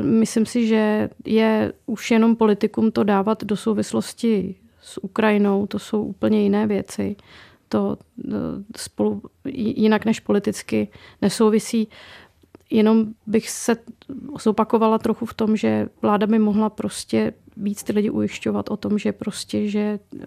[0.03, 6.03] Myslím si, že je už jenom politikum to dávat do souvislosti s Ukrajinou, to jsou
[6.03, 7.17] úplně jiné věci.
[7.69, 7.97] To
[8.77, 9.23] spolu
[9.55, 10.89] jinak než politicky
[11.23, 11.89] nesouvisí.
[12.71, 13.77] Jenom bych se
[14.43, 18.99] zopakovala trochu v tom, že vláda by mohla prostě víc ty lidi ujišťovat o tom,
[18.99, 20.21] že prostě, že uh,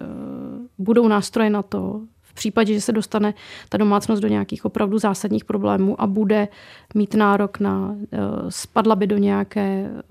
[0.78, 2.00] budou nástroje na to,
[2.30, 3.34] v případě, že se dostane
[3.68, 6.48] ta domácnost do nějakých opravdu zásadních problémů a bude
[6.94, 10.04] mít nárok na, eh, spadla by do nějaké eh,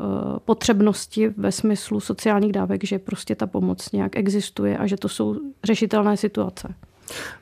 [0.46, 5.36] potřebnosti ve smyslu sociálních dávek, že prostě ta pomoc nějak existuje a že to jsou
[5.64, 6.76] řešitelné situace.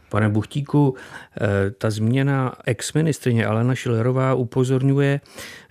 [0.09, 5.21] Pane Buchtíku, eh, ta změna ex-ministrině Alena Šilerová upozorňuje,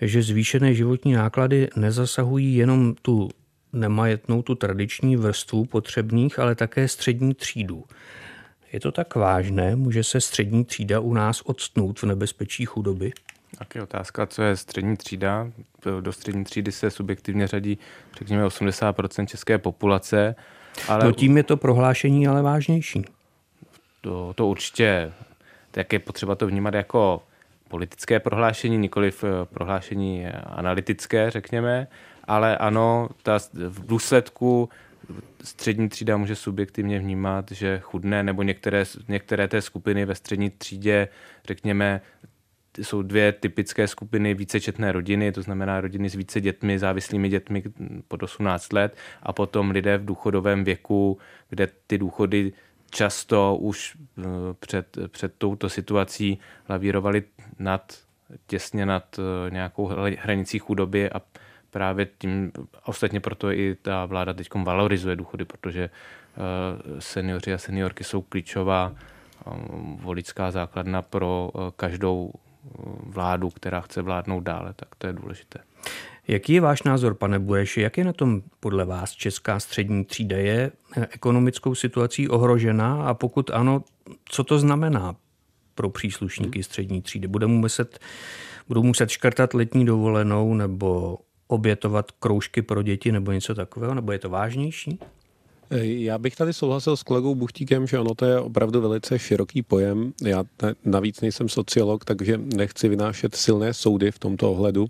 [0.00, 3.28] že zvýšené životní náklady nezasahují jenom tu
[3.72, 7.84] nemajetnou, tu tradiční vrstvu potřebných, ale také střední třídu.
[8.72, 9.76] Je to tak vážné?
[9.76, 13.12] Může se střední třída u nás odstnout v nebezpečí chudoby?
[13.58, 15.50] Tak je otázka, co je střední třída.
[16.00, 17.78] Do střední třídy se subjektivně řadí,
[18.18, 20.34] řekněme, 80% české populace.
[20.88, 21.04] Ale...
[21.04, 23.04] No tím je to prohlášení ale vážnější.
[24.06, 25.12] To, to určitě,
[25.70, 27.22] tak je potřeba to vnímat jako
[27.68, 31.86] politické prohlášení, nikoli v prohlášení analytické, řekněme,
[32.24, 34.68] ale ano, ta v důsledku
[35.44, 41.08] střední třída může subjektivně vnímat, že chudne, nebo některé, některé té skupiny ve střední třídě,
[41.46, 42.00] řekněme,
[42.78, 47.62] jsou dvě typické skupiny vícečetné rodiny, to znamená rodiny s více dětmi, závislými dětmi
[48.08, 52.52] pod 18 let a potom lidé v důchodovém věku, kde ty důchody
[52.90, 54.22] často už eh,
[54.60, 57.22] před, před touto situací lavírovaly
[57.58, 57.98] nad,
[58.46, 59.86] těsně nad eh, nějakou
[60.18, 61.22] hranicí chudoby a
[61.70, 62.52] právě tím,
[62.84, 68.94] ostatně proto i ta vláda teď valorizuje důchody, protože eh, seniori a seniorky jsou klíčová
[70.00, 72.32] voličská základna pro každou
[73.02, 75.58] vládu, která chce vládnout dále, tak to je důležité.
[76.28, 77.80] Jaký je váš názor, pane Buješi?
[77.80, 80.36] Jak je na tom podle vás česká střední třída?
[80.36, 80.72] Je
[81.10, 83.84] ekonomickou situací ohrožená a pokud ano,
[84.24, 85.16] co to znamená
[85.74, 87.28] pro příslušníky střední třídy?
[87.28, 87.98] Budou muset,
[88.68, 94.18] budou muset škrtat letní dovolenou nebo obětovat kroužky pro děti nebo něco takového, nebo je
[94.18, 94.98] to vážnější?
[95.70, 100.12] Já bych tady souhlasil s kolegou Buchtíkem, že ono to je opravdu velice široký pojem.
[100.22, 100.44] Já
[100.84, 104.86] navíc nejsem sociolog, takže nechci vynášet silné soudy v tomto ohledu,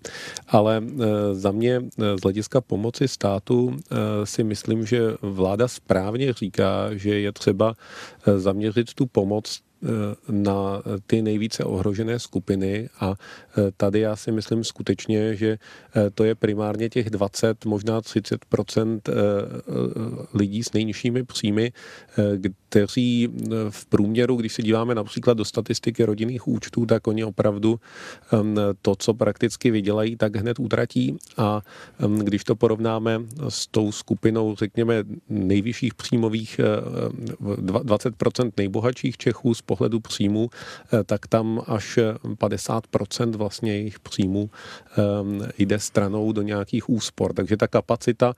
[0.49, 6.33] ale e, za mě e, z hlediska pomoci státu e, si myslím, že vláda správně
[6.33, 7.75] říká, že je třeba
[8.37, 9.61] zaměřit tu pomoc
[10.31, 13.15] na ty nejvíce ohrožené skupiny a
[13.59, 18.45] e, tady já si myslím skutečně, že e, to je primárně těch 20, možná 30
[18.45, 19.13] e,
[20.35, 21.73] lidí s nejnižšími příjmy,
[22.69, 23.29] kteří
[23.71, 27.81] v průměru, když se díváme například do statistiky rodinných účtů, tak oni opravdu
[28.83, 31.17] to, co prakticky vydělají, tak hned utratí.
[31.37, 31.61] A
[32.23, 36.61] když to porovnáme s tou skupinou, řekněme, nejvyšších příjmových
[37.41, 40.51] 20% nejbohatších Čechů s pohledu příjmu,
[41.07, 44.51] tak tam až 50% vlastně jejich příjmu
[45.59, 47.33] jde stranou do nějakých úspor.
[47.33, 48.35] Takže ta kapacita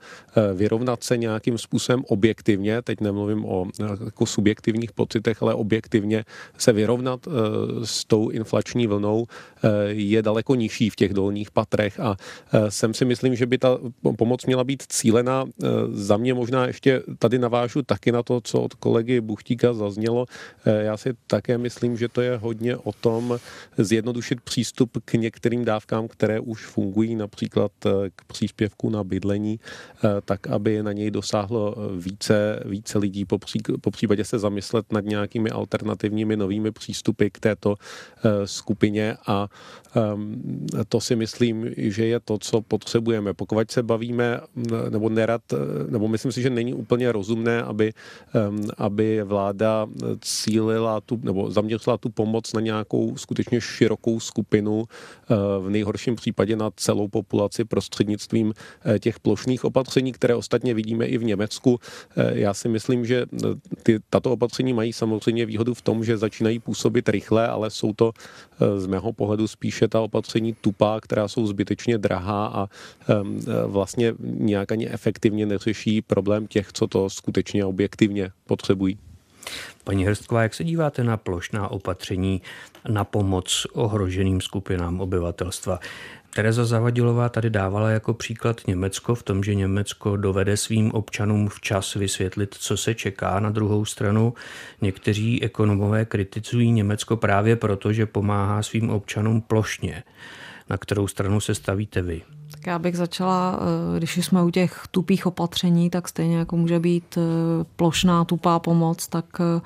[0.53, 3.65] vyrovnat se nějakým způsobem objektivně, teď nemluvím o
[4.05, 6.25] jako subjektivních pocitech, ale objektivně
[6.57, 7.27] se vyrovnat
[7.83, 9.25] s tou inflační vlnou
[9.87, 12.17] je daleko nižší v těch dolních patrech a
[12.69, 13.77] jsem si myslím, že by ta
[14.17, 15.45] pomoc měla být cílená.
[15.91, 20.25] Za mě možná ještě tady navážu taky na to, co od kolegy Buchtíka zaznělo.
[20.65, 23.39] Já si také myslím, že to je hodně o tom
[23.77, 27.71] zjednodušit přístup k některým dávkám, které už fungují, například
[28.15, 29.59] k příspěvku na bydlení,
[30.25, 33.25] tak aby na něj dosáhlo více, více lidí,
[33.81, 37.75] po případě se zamyslet nad nějakými alternativními novými přístupy k této
[38.45, 39.47] skupině a
[39.95, 43.33] Ehm, to si myslím, že je to, co potřebujeme.
[43.33, 44.41] Pokud se bavíme,
[44.89, 45.41] nebo nerad,
[45.89, 47.93] nebo myslím si, že není úplně rozumné, aby,
[48.33, 49.87] ehm, aby vláda
[50.21, 56.55] cílila tu, nebo zaměřila tu pomoc na nějakou skutečně širokou skupinu, eh, v nejhorším případě
[56.55, 61.79] na celou populaci prostřednictvím eh, těch plošných opatření, které ostatně vidíme i v Německu.
[61.81, 63.25] Eh, já si myslím, že
[63.83, 68.13] ty, tato opatření mají samozřejmě výhodu v tom, že začínají působit rychle, ale jsou to
[68.77, 72.67] z mého pohledu spíše ta opatření tupá, která jsou zbytečně drahá a
[73.65, 79.08] vlastně nějak ani efektivně neřeší problém těch, co to skutečně objektivně potřebují.
[79.83, 82.41] Paní Hrstková, jak se díváte na plošná opatření
[82.89, 85.79] na pomoc ohroženým skupinám obyvatelstva?
[86.33, 91.93] Tereza Zavadilová tady dávala jako příklad Německo v tom, že Německo dovede svým občanům včas
[91.93, 93.39] vysvětlit, co se čeká.
[93.39, 94.33] Na druhou stranu
[94.81, 100.03] někteří ekonomové kritizují Německo právě proto, že pomáhá svým občanům plošně.
[100.69, 102.21] Na kterou stranu se stavíte vy?
[102.59, 106.79] Tak já bych začala, eh, když jsme u těch tupých opatření, tak stejně jako může
[106.79, 107.21] být eh,
[107.75, 109.61] plošná tupá pomoc, tak eh,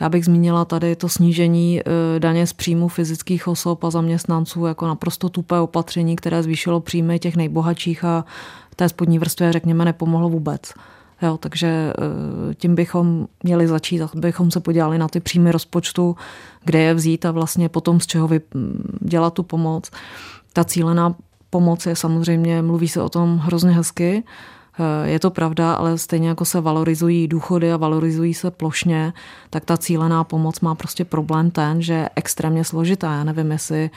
[0.00, 1.80] já bych zmínila tady to snížení
[2.18, 7.36] daně z příjmu fyzických osob a zaměstnanců jako naprosto tupé opatření, které zvýšilo příjmy těch
[7.36, 8.24] nejbohatších a
[8.76, 10.72] té spodní vrstvě, řekněme, nepomohlo vůbec.
[11.22, 11.92] Jo, takže
[12.54, 16.16] tím bychom měli začít, abychom se podívali na ty příjmy rozpočtu,
[16.64, 18.28] kde je vzít a vlastně potom z čeho
[19.00, 19.90] dělat tu pomoc.
[20.52, 21.14] Ta cílená
[21.50, 24.24] pomoc je samozřejmě, mluví se o tom hrozně hezky,
[24.78, 29.12] Eh, je to pravda, ale stejně jako se valorizují důchody a valorizují se plošně,
[29.50, 33.12] tak ta cílená pomoc má prostě problém ten, že je extrémně složitá.
[33.12, 33.90] Já nevím, jestli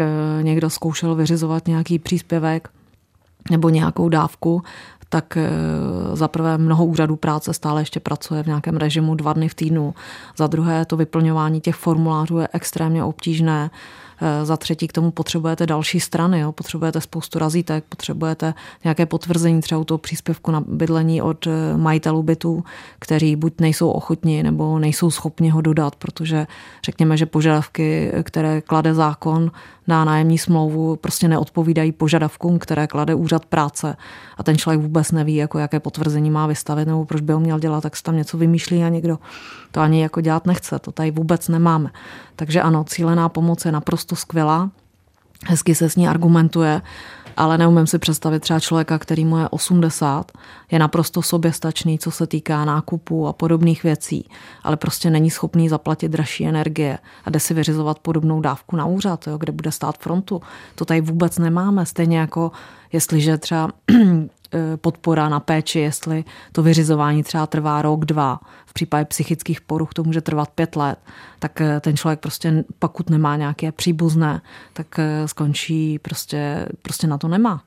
[0.00, 0.04] eh,
[0.42, 2.68] někdo zkoušel vyřizovat nějaký příspěvek
[3.50, 4.62] nebo nějakou dávku,
[5.08, 5.50] tak eh,
[6.12, 9.94] za prvé mnoho úřadů práce stále ještě pracuje v nějakém režimu dva dny v týdnu.
[10.36, 13.70] Za druhé to vyplňování těch formulářů je extrémně obtížné.
[14.24, 16.52] Eh, za třetí k tomu potřebujete další strany, jo?
[16.52, 18.54] potřebujete spoustu razítek, potřebujete
[18.84, 22.64] nějaké potvrzení třeba u toho příspěvku na bydlení od eh, majitelů bytů,
[22.98, 26.46] kteří buď nejsou ochotni nebo nejsou schopni ho dodat, protože
[26.84, 29.50] řekněme, že požadavky, které klade zákon
[29.86, 33.96] na nájemní smlouvu, prostě neodpovídají požadavkům, které klade úřad práce.
[34.36, 37.58] A ten člověk vůbec neví, jako jaké potvrzení má vystavit nebo proč by ho měl
[37.58, 39.18] dělat, tak se tam něco vymýšlí a někdo
[39.70, 40.78] to ani jako dělat nechce.
[40.78, 41.90] To tady vůbec nemáme.
[42.42, 44.70] Takže ano, cílená pomoc je naprosto skvělá,
[45.46, 46.82] hezky se s ní argumentuje,
[47.36, 50.32] ale neumím si představit třeba člověka, který mu je 80,
[50.70, 54.28] je naprosto soběstačný, co se týká nákupu a podobných věcí,
[54.62, 56.98] ale prostě není schopný zaplatit dražší energie.
[57.24, 60.40] A jde si vyřizovat podobnou dávku na úřad, jo, kde bude stát frontu.
[60.74, 62.52] To tady vůbec nemáme, stejně jako
[62.92, 63.70] jestliže třeba
[64.54, 68.40] Eh, podpora na péči, jestli to vyřizování třeba trvá rok, dva.
[68.66, 70.98] V případě psychických poruch to může trvat pět let.
[71.38, 77.18] Tak eh, ten člověk prostě, pokud nemá nějaké příbuzné, tak eh, skončí, prostě, prostě na
[77.18, 77.64] to nemá.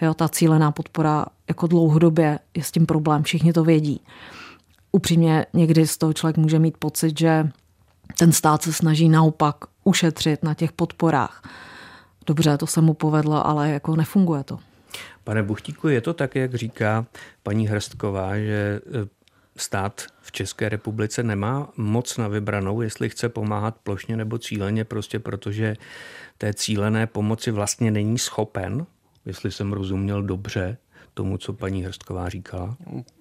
[0.00, 4.00] Jo, ta cílená podpora jako dlouhodobě je s tím problém, všichni to vědí.
[4.92, 7.48] Upřímně někdy z toho člověk může mít pocit, že
[8.18, 11.42] ten stát se snaží naopak ušetřit na těch podporách.
[12.26, 14.58] Dobře, to se mu povedlo, ale jako nefunguje to.
[15.28, 17.06] Pane Buchtíku, je to tak, jak říká
[17.42, 19.08] paní Hrstková, že e,
[19.56, 25.18] stát v České republice nemá moc na vybranou, jestli chce pomáhat plošně nebo cíleně, prostě
[25.18, 25.76] protože
[26.38, 28.86] té cílené pomoci vlastně není schopen,
[29.24, 30.76] jestli jsem rozuměl dobře
[31.14, 32.76] tomu, co paní Hrstková říkala?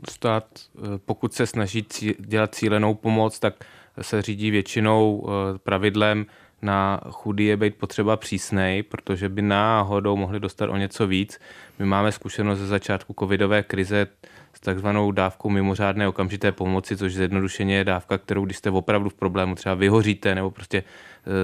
[0.09, 1.85] Stát, e, pokud se snaží
[2.19, 3.63] dělat cílenou pomoc, tak
[4.01, 6.25] se řídí většinou e, pravidlem
[6.61, 11.39] na chudý je být potřeba přísnej, protože by náhodou mohli dostat o něco víc.
[11.79, 14.07] My máme zkušenost ze začátku covidové krize
[14.53, 19.13] s takzvanou dávkou mimořádné okamžité pomoci, což zjednodušeně je dávka, kterou když jste opravdu v
[19.13, 20.83] problému, třeba vyhoříte nebo prostě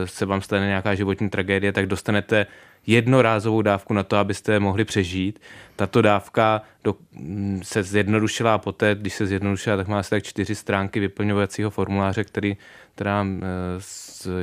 [0.03, 2.45] eh, se vám stane nějaká životní tragédie, tak dostanete
[2.87, 5.39] jednorázovou dávku na to, abyste mohli přežít.
[5.75, 10.23] Tato dávka do, mm, se zjednodušila a poté, když se zjednodušila, tak má asi tak
[10.23, 12.57] čtyři stránky vyplňovacího formuláře, který
[12.95, 13.25] teda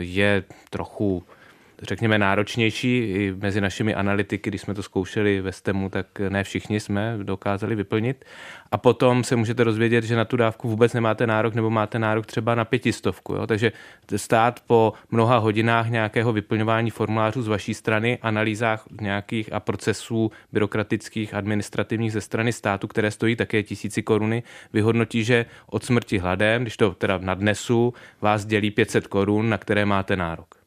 [0.00, 1.24] je trochu
[1.82, 6.80] řekněme, náročnější i mezi našimi analytiky, když jsme to zkoušeli ve STEMu, tak ne všichni
[6.80, 8.24] jsme dokázali vyplnit.
[8.72, 12.26] A potom se můžete rozvědět, že na tu dávku vůbec nemáte nárok, nebo máte nárok
[12.26, 13.34] třeba na pětistovku.
[13.34, 13.46] Jo?
[13.46, 13.72] Takže
[14.16, 21.34] stát po mnoha hodinách nějakého vyplňování formulářů z vaší strany, analýzách nějakých a procesů byrokratických,
[21.34, 24.42] administrativních ze strany státu, které stojí také tisíci koruny,
[24.72, 29.86] vyhodnotí, že od smrti hladem, když to teda nadnesu, vás dělí 500 korun, na které
[29.86, 30.59] máte nárok.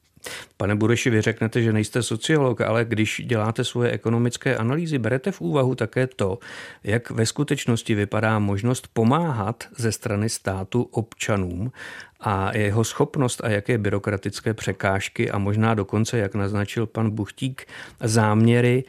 [0.57, 5.41] Pane Bureši, vy řeknete, že nejste sociolog, ale když děláte svoje ekonomické analýzy, berete v
[5.41, 6.39] úvahu také to,
[6.83, 11.71] jak ve skutečnosti vypadá možnost pomáhat ze strany státu občanům
[12.19, 17.67] a jeho schopnost a jaké byrokratické překážky a možná dokonce, jak naznačil pan Buchtík,
[18.01, 18.83] záměry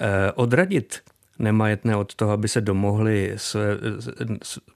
[0.00, 1.00] eh, odradit
[1.38, 3.78] nemajetné od toho, aby se domohli své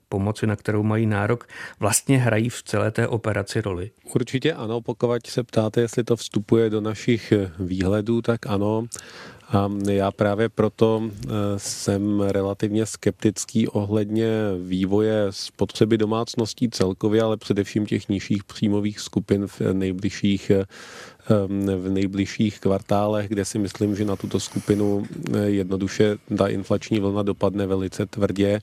[0.09, 1.49] pomoci, na kterou mají nárok,
[1.81, 3.91] vlastně hrají v celé té operaci roli?
[4.15, 8.87] Určitě ano, pokud se ptáte, jestli to vstupuje do našich výhledů, tak ano.
[9.53, 14.29] A já právě proto eh, jsem relativně skeptický ohledně
[14.63, 20.65] vývoje spotřeby domácností celkově, ale především těch nižších příjmových skupin v nejbližších eh,
[21.79, 27.23] v nejbližších kvartálech, kde si myslím, že na tuto skupinu eh, jednoduše ta inflační vlna
[27.23, 28.61] dopadne velice tvrdě.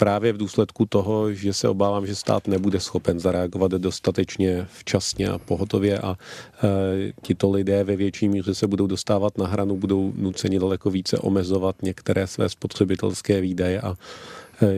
[0.00, 5.38] Právě v důsledku toho, že se obávám, že stát nebude schopen zareagovat dostatečně včasně a
[5.38, 10.58] pohotově a e, tito lidé ve větší míře se budou dostávat na hranu, budou nuceni
[10.58, 13.94] daleko více omezovat některé své spotřebitelské výdaje a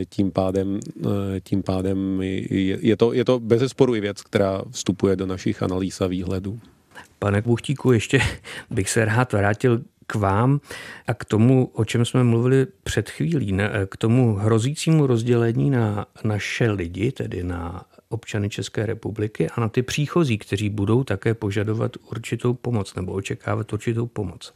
[0.09, 0.81] tím pádem,
[1.37, 5.27] e, tím pádem je, je, to, je to bez sporu i věc, která vstupuje do
[5.27, 6.61] našich analýz a výhledů.
[7.19, 8.21] Pane Buchtíku, ještě
[8.71, 10.61] bych se rád vrátil k vám
[11.07, 16.71] a k tomu, o čem jsme mluvili před chvílí, k tomu hrozícímu rozdělení na naše
[16.71, 22.55] lidi, tedy na občany České republiky a na ty příchozí, kteří budou také požadovat určitou
[22.55, 24.53] pomoc nebo očekávat určitou pomoc.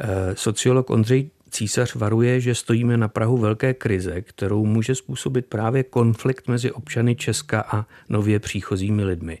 [0.00, 5.82] Eh, sociolog Ondřej Císař varuje, že stojíme na Prahu velké krize, kterou může způsobit právě
[5.82, 9.38] konflikt mezi občany Česka a nově příchozími lidmi.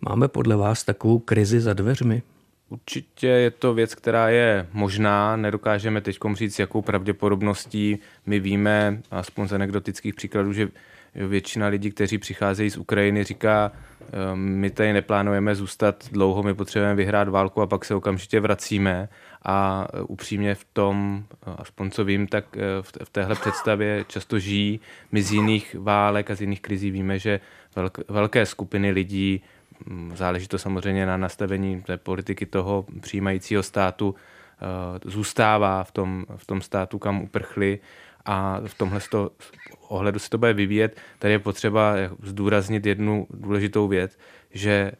[0.00, 2.22] Máme podle vás takovou krizi za dveřmi?
[2.68, 7.98] Určitě je to věc, která je možná, nedokážeme teď říct, jakou pravděpodobností.
[8.26, 10.68] My víme, aspoň z anekdotických příkladů, že
[11.14, 13.72] většina lidí, kteří přicházejí z Ukrajiny, říká,
[14.12, 19.08] ehm, my tady neplánujeme zůstat dlouho, my potřebujeme vyhrát válku a pak se okamžitě vracíme.
[19.44, 21.24] A e, upřímně v tom,
[21.56, 24.80] aspoň co vím, tak e, v téhle představě často žijí.
[25.12, 27.40] My z jiných válek a z jiných krizí víme, že
[28.08, 29.42] velké skupiny lidí
[30.14, 34.14] záleží to samozřejmě na nastavení té politiky toho přijímajícího státu,
[35.04, 37.78] zůstává v tom, v tom státu, kam uprchli
[38.24, 39.30] a v tomhle to,
[39.88, 41.00] ohledu se to bude vyvíjet.
[41.18, 44.18] Tady je potřeba zdůraznit jednu důležitou věc,
[44.50, 44.92] že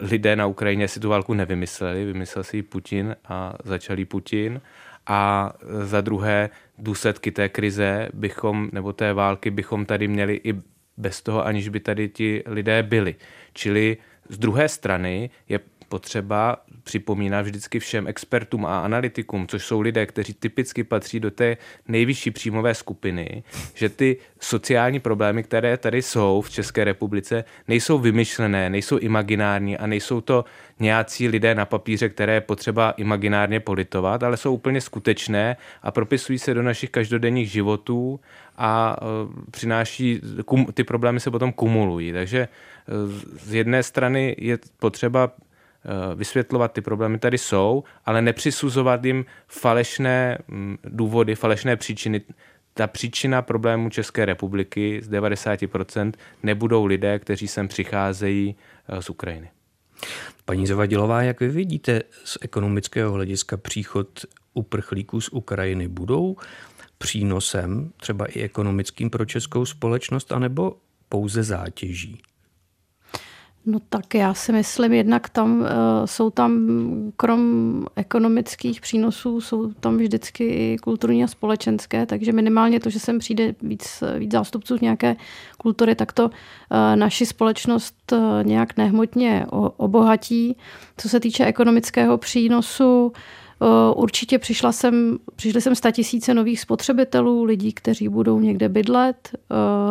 [0.00, 4.60] lidé na Ukrajině si tu válku nevymysleli, vymyslel si ji Putin a začal Putin.
[5.06, 5.52] A
[5.82, 10.54] za druhé, důsledky té krize bychom, nebo té války bychom tady měli i
[10.96, 13.14] bez toho, aniž by tady ti lidé byli.
[13.52, 13.96] Čili
[14.28, 20.34] z druhé strany je potřeba připomínat vždycky všem expertům a analytikům, což jsou lidé, kteří
[20.34, 21.56] typicky patří do té
[21.88, 23.42] nejvyšší příjmové skupiny,
[23.74, 29.86] že ty sociální problémy, které tady jsou v České republice, nejsou vymyšlené, nejsou imaginární a
[29.86, 30.44] nejsou to
[30.80, 36.38] nějací lidé na papíře, které je potřeba imaginárně politovat, ale jsou úplně skutečné a propisují
[36.38, 38.20] se do našich každodenních životů
[38.56, 40.20] a e, přináší,
[40.74, 42.12] ty problémy se potom kumulují.
[42.12, 42.48] Takže e,
[43.38, 45.30] z jedné strany je potřeba
[46.14, 50.38] vysvětlovat, ty problémy tady jsou, ale nepřisuzovat jim falešné
[50.84, 52.20] důvody, falešné příčiny.
[52.74, 56.12] Ta příčina problémů České republiky z 90%
[56.42, 58.56] nebudou lidé, kteří sem přicházejí
[59.00, 59.50] z Ukrajiny.
[60.44, 64.24] Paní Zavadilová, jak vy vidíte z ekonomického hlediska příchod
[64.54, 65.88] uprchlíků z Ukrajiny?
[65.88, 66.36] Budou
[66.98, 70.76] přínosem, třeba i ekonomickým pro českou společnost, anebo
[71.08, 72.22] pouze zátěží?
[73.66, 75.66] No tak já si myslím, jednak tam uh,
[76.04, 76.68] jsou tam,
[77.16, 83.18] krom ekonomických přínosů, jsou tam vždycky i kulturní a společenské, takže minimálně to, že sem
[83.18, 85.16] přijde víc, víc zástupců nějaké
[85.58, 86.30] kultury, tak to uh,
[86.94, 89.46] naši společnost uh, nějak nehmotně
[89.76, 90.56] obohatí.
[90.96, 93.12] Co se týče ekonomického přínosu,
[93.96, 99.30] Určitě přišla sem, přišly sem sta tisíce nových spotřebitelů, lidí, kteří budou někde bydlet,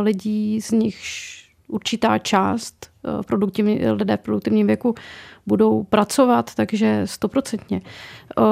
[0.02, 0.96] lidí z nich
[1.68, 4.96] určitá část eh, produktivní, lidé v produktivním věku
[5.46, 7.82] budou pracovat, takže stoprocentně.
[7.84, 8.44] Eh,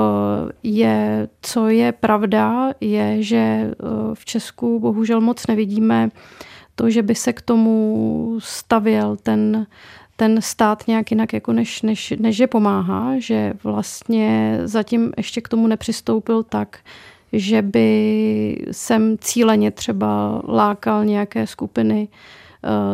[0.64, 3.74] je, co je pravda, je, že eh,
[4.14, 6.10] v Česku bohužel moc nevidíme
[6.76, 9.68] to, že by se k tomu stavěl ten,
[10.16, 15.48] ten stát nějak jinak, jako než, než, než že pomáhá, že vlastně zatím ještě k
[15.50, 16.80] tomu nepřistoupil tak,
[17.34, 22.41] že by sem cíleně třeba lákal nějaké skupiny Eh,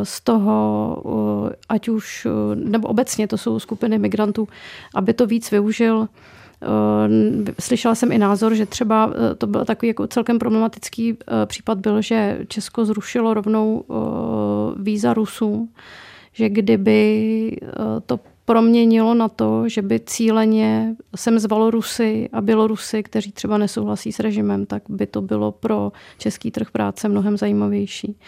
[0.04, 4.48] z toho, eh, ať už, eh, nebo obecně to jsou skupiny migrantů,
[4.96, 6.08] aby to víc využil.
[7.60, 12.40] Slyšela jsem i názor, že třeba to byl takový jako celkem problematický případ byl, že
[12.48, 13.84] Česko zrušilo rovnou
[14.78, 15.70] víza Rusům,
[16.34, 17.58] že kdyby
[18.06, 24.12] to proměnilo na to, že by cíleně sem zvalo Rusy a Bělorusy, kteří třeba nesouhlasí
[24.12, 28.20] s režimem, tak by to bylo pro český trh práce mnohem zajímavější.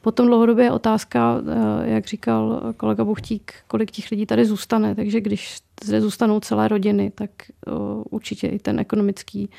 [0.00, 4.94] Potom dlouhodobě je otázka, eh, jak říkal kolega Buchtík, kolik těch lidí tady zůstane.
[4.94, 7.70] Takže když zde zůstanou celé rodiny, tak eh,
[8.10, 9.50] určitě i ten ekonomický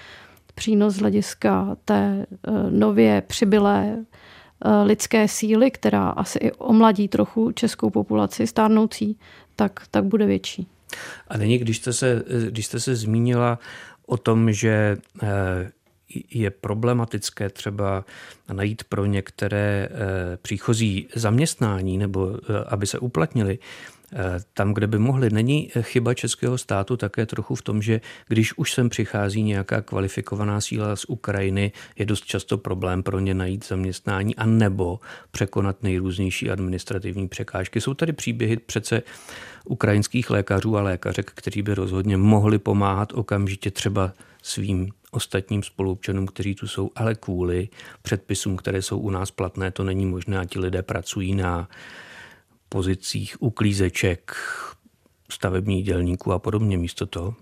[0.55, 4.05] přínos z hlediska té eh, nově přibylé
[4.83, 9.17] lidské síly, která asi i omladí trochu českou populaci stárnoucí,
[9.55, 10.67] tak, tak bude větší.
[11.27, 13.59] A není, když jste se, když jste se zmínila
[14.05, 15.71] o tom, že eh,
[16.31, 18.05] je problematické třeba
[18.53, 23.98] najít pro některé eh, příchozí zaměstnání nebo eh, aby se uplatnili, Eh,
[24.53, 25.29] tam, kde by mohli.
[25.29, 30.61] Není chyba českého státu také trochu v tom, že když už sem přichází nějaká kvalifikovaná
[30.61, 34.99] síla z Ukrajiny, je dost často problém pro ně najít zaměstnání a nebo
[35.31, 37.81] překonat nejrůznější administrativní překážky.
[37.81, 39.01] Jsou tady příběhy přece
[39.65, 46.55] ukrajinských lékařů a lékařek, kteří by rozhodně mohli pomáhat okamžitě třeba svým ostatním spoluobčanům, kteří
[46.55, 47.69] tu jsou, ale kvůli
[48.01, 51.69] předpisům, které jsou u nás platné, to není možné a ti lidé pracují na
[52.69, 54.35] pozicích uklízeček,
[55.31, 57.35] stavebních dělníků a podobně místo toho?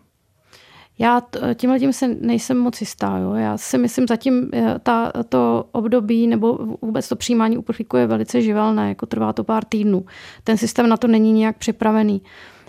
[0.99, 1.21] Já
[1.55, 3.17] tímhle tím se nejsem moc jistá.
[3.17, 3.34] Jo.
[3.34, 8.41] Já si myslím, zatím eh, ta, to období nebo vůbec to přijímání uprchlíků je velice
[8.41, 10.05] živelné, jako trvá to pár týdnů.
[10.43, 12.21] Ten systém na to není nějak připravený.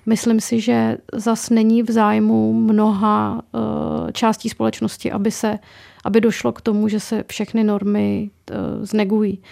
[0.06, 5.59] Myslím si, že zas není v zájmu mnoha uh, částí společnosti, aby, se,
[6.04, 9.42] aby došlo k tomu, že se všechny normy uh, znegují.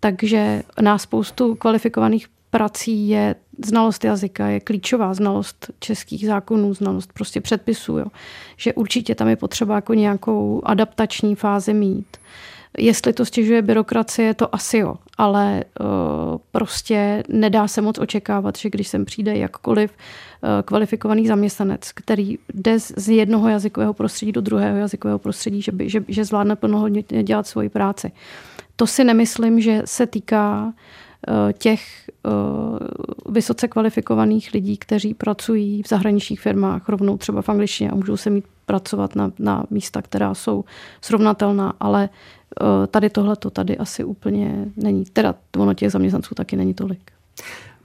[0.00, 3.34] Takže na spoustu kvalifikovaných prací je
[3.64, 7.98] znalost jazyka, je klíčová znalost českých zákonů, znalost prostě předpisů.
[7.98, 8.06] Jo.
[8.56, 12.16] Že určitě tam je potřeba jako nějakou adaptační fázi mít.
[12.78, 15.86] Jestli to stěžuje byrokracie, to asi jo, ale uh,
[16.52, 22.80] prostě nedá se moc očekávat, že když sem přijde jakkoliv uh, kvalifikovaný zaměstnanec, který jde
[22.80, 27.46] z jednoho jazykového prostředí do druhého jazykového prostředí, že, by, že, že zvládne plnohodně dělat
[27.46, 28.12] svoji práci.
[28.76, 31.05] To si nemyslím, že se týká Eh,
[31.58, 32.30] těch eh,
[33.30, 38.30] vysoce kvalifikovaných lidí, kteří pracují v zahraničních firmách, rovnou třeba v angličtině a můžou se
[38.30, 40.64] mít pracovat na, na místa, která jsou
[41.00, 45.04] srovnatelná, ale eh, tady tohle to tady asi úplně není.
[45.04, 47.12] Teda ono těch zaměstnanců taky není tolik.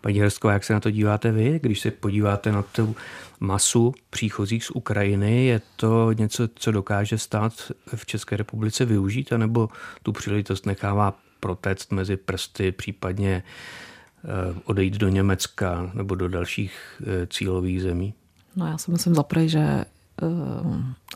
[0.01, 2.95] Paní Hrsko, jak se na to díváte vy, když se podíváte na tu
[3.39, 5.45] masu příchozích z Ukrajiny?
[5.45, 7.53] Je to něco, co dokáže stát
[7.95, 9.69] v České republice využít, anebo
[10.03, 14.27] tu příležitost nechává protéct mezi prsty, případně eh,
[14.65, 18.13] odejít do Německa nebo do dalších eh, cílových zemí?
[18.55, 19.85] No já si myslím zaprvé, že eh,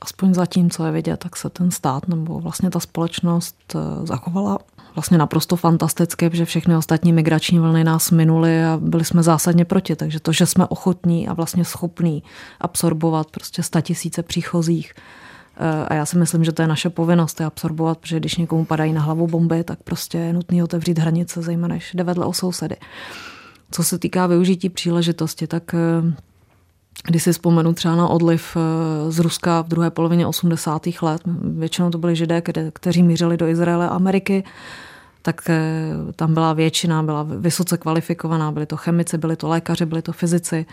[0.01, 4.59] aspoň zatím, co je vidět, tak se ten stát nebo vlastně ta společnost zachovala
[4.95, 9.95] vlastně naprosto fantasticky, protože všechny ostatní migrační vlny nás minuly a byli jsme zásadně proti.
[9.95, 12.23] Takže to, že jsme ochotní a vlastně schopní
[12.61, 14.93] absorbovat prostě tisíce příchozích,
[15.87, 18.93] a já si myslím, že to je naše povinnost je absorbovat, protože když někomu padají
[18.93, 22.75] na hlavu bomby, tak prostě je nutné otevřít hranice, zejména než jde vedle o sousedy.
[23.71, 26.13] Co se týká využití příležitosti, tak eh,
[27.07, 30.87] když si vzpomenu třeba na odliv eh, z Ruska v druhé polovině 80.
[31.01, 31.21] let,
[31.57, 32.41] většinou to byli židé,
[32.73, 34.43] kteří mířili do Izraele a Ameriky,
[35.25, 40.01] tak eh, tam byla většina, byla vysoce kvalifikovaná, byli to chemici, byli to lékaři, byli
[40.01, 40.65] to fyzici.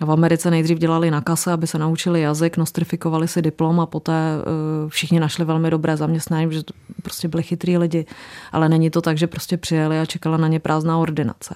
[0.00, 4.12] V Americe nejdřív dělali na kase, aby se naučili jazyk, nostrifikovali si diplom a poté
[4.12, 4.44] eh,
[4.88, 8.06] všichni našli velmi dobré zaměstnání, to prostě byli chytrý lidi.
[8.52, 11.54] Ale není to tak, že prostě přijeli a čekala na ně prázdná ordinace.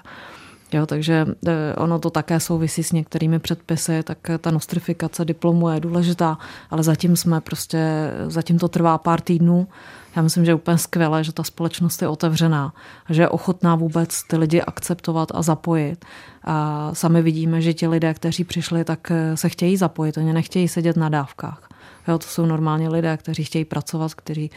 [0.72, 5.80] Jo, takže eh, ono to také souvisí s některými předpisy, tak ta nostrifikace diplomu je
[5.80, 6.38] důležitá,
[6.70, 9.68] ale zatím jsme prostě, zatím to trvá pár týdnů.
[10.16, 12.74] Já myslím, že je úplně skvělé, že ta společnost je otevřená,
[13.10, 16.04] že je ochotná vůbec ty lidi akceptovat a zapojit.
[16.44, 20.68] A sami vidíme, že ti lidé, kteří přišli, tak eh, se chtějí zapojit, oni nechtějí
[20.68, 21.68] sedět na dávkách.
[22.08, 24.50] Jo, to jsou normálně lidé, kteří chtějí pracovat, kteří,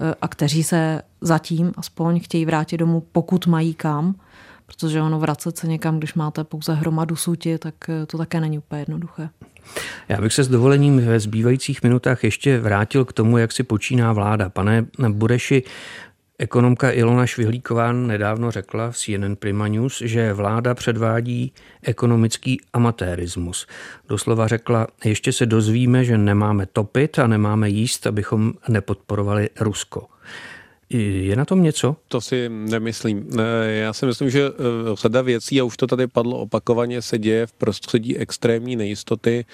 [0.00, 4.14] eh, a kteří se zatím aspoň chtějí vrátit domů, pokud mají kam,
[4.66, 8.58] protože ono vracet se někam, když máte pouze hromadu suti, tak eh, to také není
[8.58, 9.30] úplně jednoduché.
[10.08, 14.12] Já bych se s dovolením ve zbývajících minutách ještě vrátil k tomu, jak si počíná
[14.12, 14.48] vláda.
[14.48, 15.62] Pane Bureši,
[16.40, 21.52] Ekonomka Ilona Švihlíková nedávno řekla v CNN Prima News, že vláda předvádí
[21.82, 23.66] ekonomický amatérismus.
[24.08, 30.06] Doslova řekla, ještě se dozvíme, že nemáme topit a nemáme jíst, abychom nepodporovali Rusko.
[30.90, 31.96] Je na tom něco?
[32.08, 33.28] To si nemyslím.
[33.66, 34.52] Já si myslím, že eh,
[34.94, 39.44] řada věcí, a už to tady padlo opakovaně, se děje v prostředí extrémní nejistoty.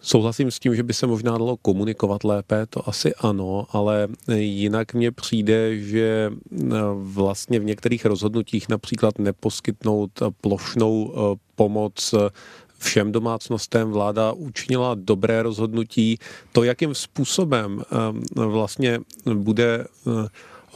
[0.00, 4.94] Souhlasím s tím, že by se možná dalo komunikovat lépe, to asi ano, ale jinak
[4.94, 12.14] mně přijde, že eh, vlastně v některých rozhodnutích například neposkytnout plošnou eh, pomoc
[12.78, 16.18] všem domácnostem vláda učinila dobré rozhodnutí.
[16.52, 19.00] To, jakým způsobem eh, vlastně
[19.34, 19.86] bude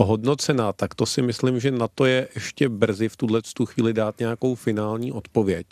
[0.05, 4.19] hodnocena, tak to si myslím, že na to je ještě brzy v tuhle chvíli dát
[4.19, 5.67] nějakou finální odpověď.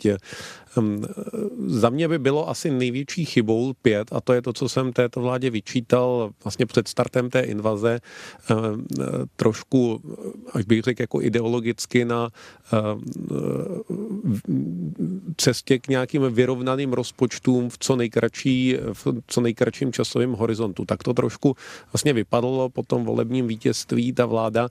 [1.65, 5.21] Za mě by bylo asi největší chybou pět, a to je to, co jsem této
[5.21, 7.99] vládě vyčítal vlastně před startem té invaze,
[9.35, 10.01] trošku,
[10.53, 12.29] až bych řekl, jako ideologicky na
[15.37, 20.85] cestě k nějakým vyrovnaným rozpočtům v co, nejkratší, v co nejkratším časovém horizontu.
[20.85, 21.55] Tak to trošku
[21.93, 24.13] vlastně vypadlo po tom volebním vítězství.
[24.13, 24.69] Ta vláda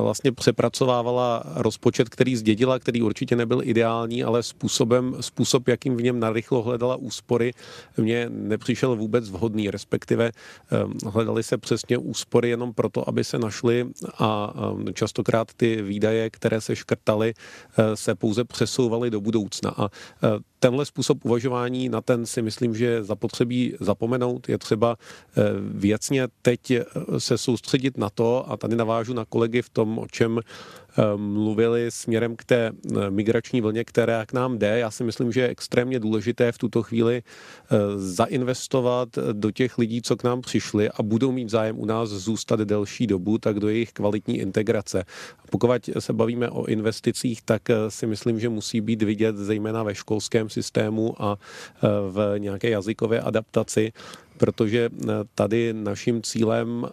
[0.00, 6.20] vlastně přepracovávala rozpočet, který zdědila, který určitě nebyl ideální, ale způsobem, způsob, jakým v něm
[6.20, 7.52] narychlo hledala úspory,
[7.96, 10.30] mně nepřišel vůbec vhodný, respektive
[10.70, 13.86] ehm, hledali se přesně úspory jenom proto, aby se našly
[14.18, 19.70] a ehm, častokrát ty výdaje, které se škrtaly, eh, se pouze přesouvaly do budoucna.
[19.70, 20.28] A eh,
[20.58, 24.48] tenhle způsob uvažování, na ten si myslím, že zapotřebí zapomenout.
[24.48, 26.72] Je třeba eh, věcně teď
[27.18, 30.40] se soustředit na to, a tady navážu na kolegy v tom, o čem
[31.16, 32.72] mluvili směrem k té
[33.10, 34.78] migrační vlně, která k nám jde.
[34.78, 40.02] Já si myslím, že je extrémně důležité v tuto chvíli eh, zainvestovat do těch lidí,
[40.02, 43.68] co k nám přišli a budou mít zájem u nás zůstat delší dobu, tak do
[43.68, 45.04] jejich kvalitní integrace.
[45.50, 49.94] Pokud se bavíme o investicích, tak eh, si myslím, že musí být vidět zejména ve
[49.94, 53.92] školském systému a eh, v nějaké jazykové adaptaci
[54.38, 54.90] protože
[55.34, 56.86] tady naším cílem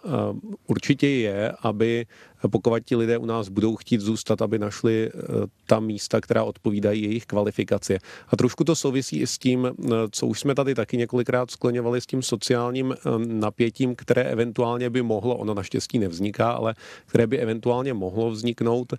[0.68, 2.06] určitě je, aby
[2.48, 5.22] pokud ti lidé u nás budou chtít zůstat, aby našli eh,
[5.68, 7.98] ta místa, která odpovídají jejich kvalifikaci.
[8.28, 12.02] A trošku to souvisí i s tím, eh, co už jsme tady taky několikrát skloňovali
[12.02, 16.76] s tím sociálním eh, napětím, které eventuálně by mohlo, ono naštěstí nevzniká, ale
[17.06, 18.94] které by eventuálně mohlo vzniknout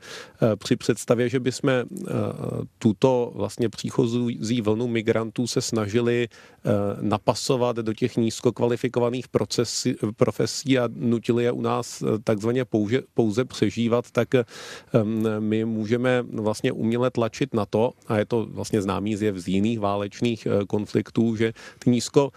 [0.57, 1.85] při představě, že by jsme
[2.79, 6.29] tuto vlastně příchozí vlnu migrantů se snažili
[7.01, 14.11] napasovat do těch nízkokvalifikovaných procesí, profesí a nutili je u nás takzvaně pouze, pouze přežívat,
[14.11, 14.35] tak
[15.39, 19.81] my můžeme vlastně uměle tlačit na to, a je to vlastně známý zjev z jiných
[19.81, 22.35] válečných eh, konfliktů, že ty nízko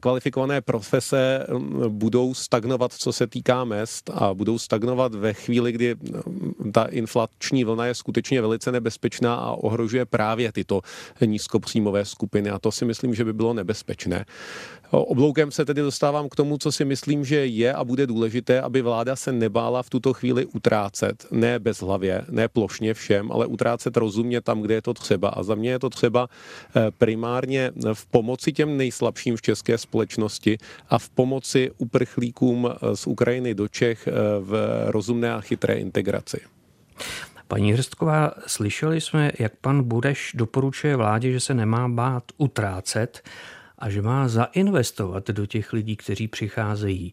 [0.00, 5.94] kvalifikované profese mm, budou stagnovat, co se týká mest a budou stagnovat ve chvíli, kdy
[5.94, 10.80] mm, ta inflační vlna je skutečně velice nebezpečná a ohrožuje právě tyto
[11.26, 14.24] nízkopříjmové skupiny a to si myslím, že by bylo nebezpečné.
[14.94, 18.82] Obloukem se tedy dostávám k tomu, co si myslím, že je a bude důležité, aby
[18.82, 23.96] vláda se nebála v tuto chvíli utrácet, ne bez hlavě, ne plošně všem, ale utrácet
[23.96, 25.28] rozumně tam, kde je to třeba.
[25.28, 26.28] A za mě je to třeba
[26.76, 30.58] eh, primárně v pomoci těm nejslabším v České společnosti
[30.88, 36.40] a v pomoci uprchlíkům eh, z Ukrajiny do Čech eh, v rozumné a chytré integraci.
[37.48, 43.22] Paní Hrstková, slyšeli jsme, jak pan Budeš doporučuje vládě, že se nemá bát utrácet
[43.78, 47.12] a že má zainvestovat do těch lidí, kteří přicházejí.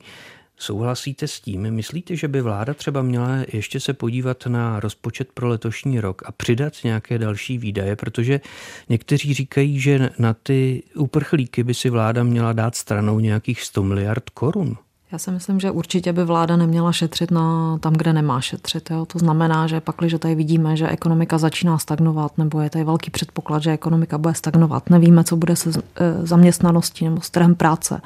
[0.60, 1.72] Souhlasíte s tím?
[1.72, 6.32] Myslíte, že by vláda třeba měla ještě se podívat na rozpočet pro letošní rok a
[6.32, 8.42] přidat nějaké další výdaje, protože
[8.90, 14.30] někteří říkají, že na ty uprchlíky by si vláda měla dát stranou nějakých 100 miliard
[14.30, 14.78] korun.
[15.12, 18.90] Já si myslím, že určitě by vláda neměla šetřit na tam, kde nemá šetřit.
[18.92, 19.06] Jo?
[19.06, 23.12] To znamená, že pak, když tady vidíme, že ekonomika začíná stagnovat, nebo je tady velký
[23.12, 28.02] předpoklad, že ekonomika bude stagnovat, nevíme, co bude se e, zaměstnaností nebo s trhem práce,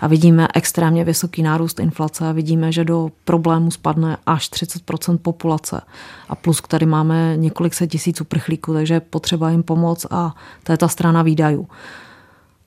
[0.00, 5.80] A vidíme extrémně vysoký nárůst inflace a vidíme, že do problému spadne až 30% populace.
[6.28, 10.72] A plus tady máme několik set tisíc uprchlíků, takže je potřeba jim pomoct a to
[10.72, 11.68] je ta strana výdajů.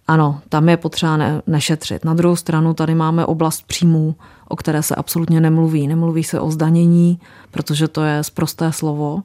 [0.08, 2.06] Ano, tam je potřeba ne, nešetřit.
[2.06, 4.16] Na druhou stranu tady máme oblast příjmů,
[4.48, 5.88] o které se absolutně nemluví.
[5.88, 7.20] Nemluví se o zdanění,
[7.52, 9.24] protože to je zprosté slovo.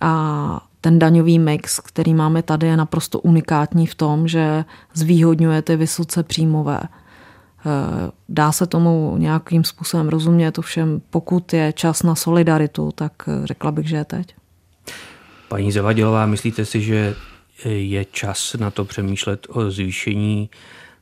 [0.00, 4.64] A ten daňový mix, který máme tady, je naprosto unikátní v tom, že
[4.94, 6.80] zvýhodňuje ty vysoce příjmové.
[7.66, 13.12] E, dá se tomu nějakým způsobem rozumět, ovšem pokud je čas na solidaritu, tak
[13.44, 14.34] řekla bych, že je teď.
[15.48, 17.14] Paní Zavadilová, myslíte si, že
[17.64, 20.50] je čas na to přemýšlet o zvýšení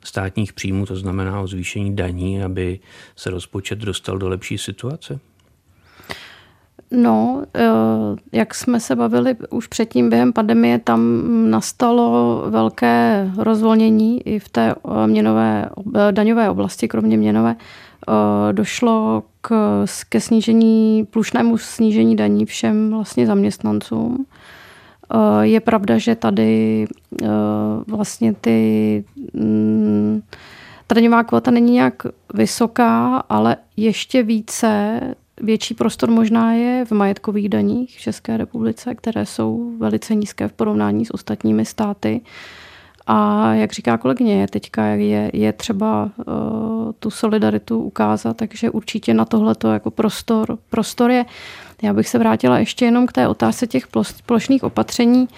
[0.04, 2.80] státních příjmů, to znamená o zvýšení daní, aby
[3.16, 5.20] se rozpočet dostal do lepší situace?
[6.92, 7.60] No, eh,
[8.32, 14.74] jak jsme se bavili už předtím během pandemie, tam nastalo velké rozvolnění i v té
[14.74, 17.56] eh, měnové, eh, daňové oblasti, kromě měnové.
[18.52, 24.26] Došlo k, ke snížení, plušnému snížení daní všem vlastně zaměstnancům.
[25.40, 26.86] Je pravda, že tady
[27.86, 30.22] vlastně ty mm,
[30.86, 32.02] ta daňová kvota není nějak
[32.34, 35.00] vysoká, ale ještě více
[35.42, 40.52] Větší prostor možná je v majetkových daních v České republice, které jsou velice nízké v
[40.52, 42.20] porovnání s ostatními státy.
[43.06, 49.24] A jak říká kolegyně, teďka je, je třeba uh, tu solidaritu ukázat, takže určitě na
[49.24, 51.24] tohleto jako prostor, prostor je.
[51.82, 53.86] Já bych se vrátila ještě jenom k té otázce těch
[54.26, 55.28] plošných opatření.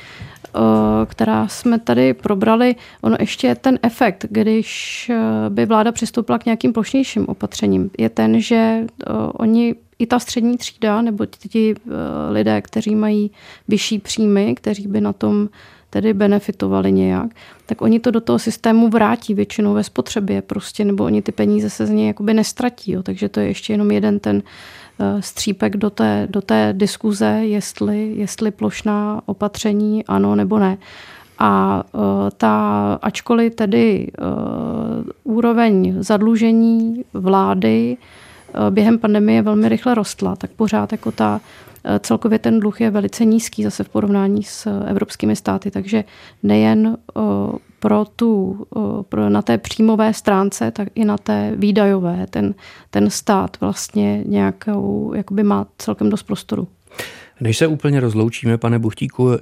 [0.57, 6.39] Eh, která jsme tady probrali, ono ještě je ten efekt, když eh, by vláda přistoupila
[6.39, 8.87] k nějakým plošnějším opatřením, je ten, že
[9.33, 9.75] oni
[10.05, 11.75] i ta střední třída, nebo ti
[12.31, 13.31] lidé, kteří mají
[13.69, 15.49] vyšší příjmy, kteří by na tom
[15.91, 17.31] tedy benefitovali nějak,
[17.67, 21.71] tak oni to do toho systému vrátí většinou ve spotřebě prostě, nebo oni ty peníze
[21.71, 22.93] se z něj jakoby nestratí.
[22.93, 23.03] Jo.
[23.03, 24.43] Takže to je ještě jenom jeden ten
[24.99, 30.79] Eh, střípek do té, do té diskuze, jestli, jestli plošná opatření ano nebo ne.
[31.39, 32.01] A uh,
[32.37, 37.97] ta, ačkoliv tedy uh, úroveň zadlužení vlády
[38.71, 41.41] během pandemie velmi rychle rostla, tak pořád jako ta
[42.01, 46.05] celkově ten dluh je velice nízký zase v porovnání s evropskými státy, takže
[46.43, 46.97] nejen
[47.85, 48.59] pro tu,
[49.09, 52.27] pro, na té příjmové stránce, tak i na té výdajové.
[52.31, 52.55] Ten,
[52.91, 56.69] ten stát vlastně nějakou, jakoby má celkem dost prostoru.
[57.41, 59.39] Než se úplně rozloučíme, pane Buchtíku, eh,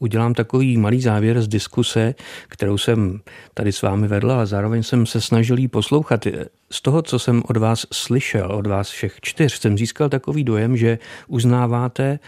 [0.00, 2.14] udělám takový malý závěr z diskuse,
[2.48, 3.20] kterou jsem
[3.54, 6.26] tady s vámi vedla, ale zároveň jsem se snažil jí poslouchat.
[6.72, 10.76] Z toho, co jsem od vás slyšel, od vás všech čtyř, jsem získal takový dojem,
[10.76, 10.98] že
[11.28, 12.18] uznáváte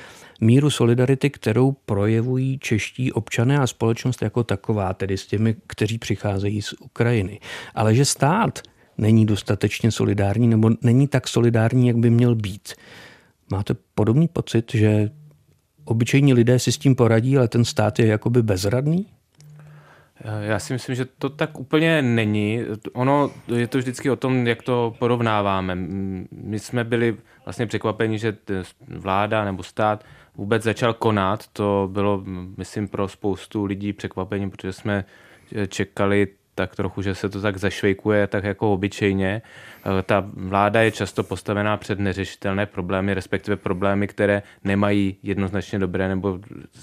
[0.40, 6.62] míru solidarity, kterou projevují čeští občané a společnost jako taková, tedy s těmi, kteří přicházejí
[6.62, 7.40] z Ukrajiny.
[7.74, 8.58] Ale že stát
[8.98, 12.74] není dostatečně solidární nebo není tak solidární, jak by měl být.
[13.50, 15.10] Máte podobný pocit, že
[15.84, 19.06] obyčejní lidé si s tím poradí, ale ten stát je jakoby bezradný?
[20.40, 22.60] Já si myslím, že to tak úplně není.
[22.92, 25.74] Ono je to vždycky o tom, jak to porovnáváme.
[26.32, 28.36] My jsme byli vlastně překvapeni, že
[28.88, 30.04] vláda nebo stát
[30.34, 31.48] vůbec začal konat.
[31.52, 32.22] To bylo,
[32.56, 35.04] myslím, pro spoustu lidí překvapení, protože jsme
[35.68, 36.28] čekali
[36.60, 39.42] tak trochu, že se to tak zašvejkuje, tak jako obyčejně.
[39.42, 46.08] Eh, ta vláda je často postavená před neřešitelné problémy, respektive problémy, které nemají jednoznačně dobré
[46.08, 46.38] nebo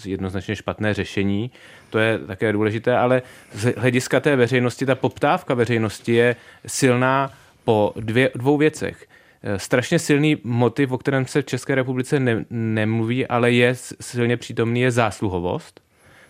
[0.06, 1.52] jednoznačně špatné řešení.
[1.90, 3.22] To je také důležité, ale
[3.54, 6.36] z hlediska té veřejnosti, ta poptávka veřejnosti je
[6.68, 7.32] silná
[7.64, 9.08] po dvě, dvou věcech.
[9.44, 14.38] Eh, strašně silný motiv, o kterém se v České republice ne, nemluví, ale je silně
[14.38, 15.87] přítomný, je zásluhovost.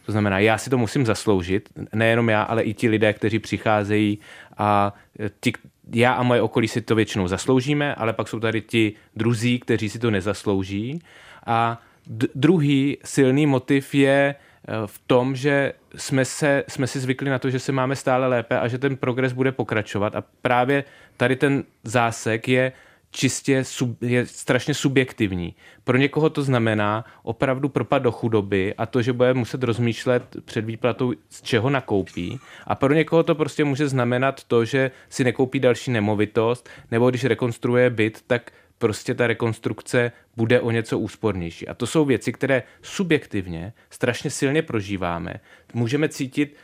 [0.07, 4.19] To znamená, já si to musím zasloužit, nejenom já, ale i ti lidé, kteří přicházejí
[4.57, 4.93] a
[5.39, 5.53] ti,
[5.93, 9.89] já a moje okolí si to většinou zasloužíme, ale pak jsou tady ti druzí, kteří
[9.89, 10.99] si to nezaslouží.
[11.45, 17.29] A d- druhý silný motiv je eh, v tom, že jsme, se, jsme si zvykli
[17.29, 20.15] na to, že se máme stále lépe a že ten progres bude pokračovat.
[20.15, 20.83] A právě
[21.17, 22.71] tady ten zásek je
[23.11, 25.55] čistě sub, je strašně subjektivní.
[25.83, 30.65] Pro někoho to znamená opravdu propad do chudoby a to, že bude muset rozmýšlet před
[30.65, 32.39] výplatou, z čeho nakoupí.
[32.67, 37.23] A pro někoho to prostě může znamenat to, že si nekoupí další nemovitost, nebo když
[37.25, 41.67] rekonstruuje byt, tak prostě ta rekonstrukce bude o něco úspornější.
[41.67, 45.33] A to jsou věci, které subjektivně strašně silně prožíváme.
[45.73, 46.55] Můžeme cítit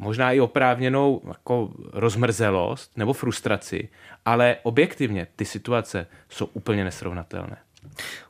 [0.00, 3.88] možná i oprávněnou jako rozmrzelost nebo frustraci,
[4.24, 7.56] ale objektivně ty situace jsou úplně nesrovnatelné.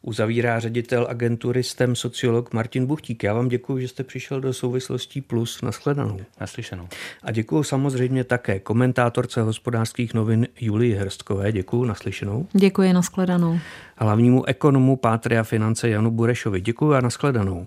[0.02, 3.22] Uzavírá ředitel agentury STEM sociolog Martin Buchtík.
[3.22, 6.20] Já vám děkuji, že jste přišel do souvislostí plus nashledanou.
[6.40, 6.88] Naslyšenou.
[7.22, 11.52] A děkuji samozřejmě také komentátorce hospodářských novin Julii Hrstkové.
[11.52, 12.46] Děkuji, naslyšenou.
[12.52, 13.58] Děkuji, nashledanou.
[13.96, 16.60] Hlavnímu ekonomu Pátria finance Janu Burešovi.
[16.60, 17.66] Děkuji a nashledanou.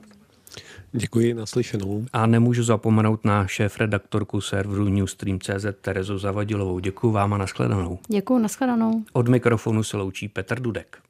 [0.96, 2.06] Děkuji, naslyšenou.
[2.14, 6.80] A nemůžu zapomenout na šéf redaktorku serveru Newstream.cz Terezu Zavadilovou.
[6.80, 8.00] Děkuji vám a nashledanou.
[8.08, 9.04] Děkuji, nashledanou.
[9.14, 11.04] Od mikrofonu se loučí Petr Dudek.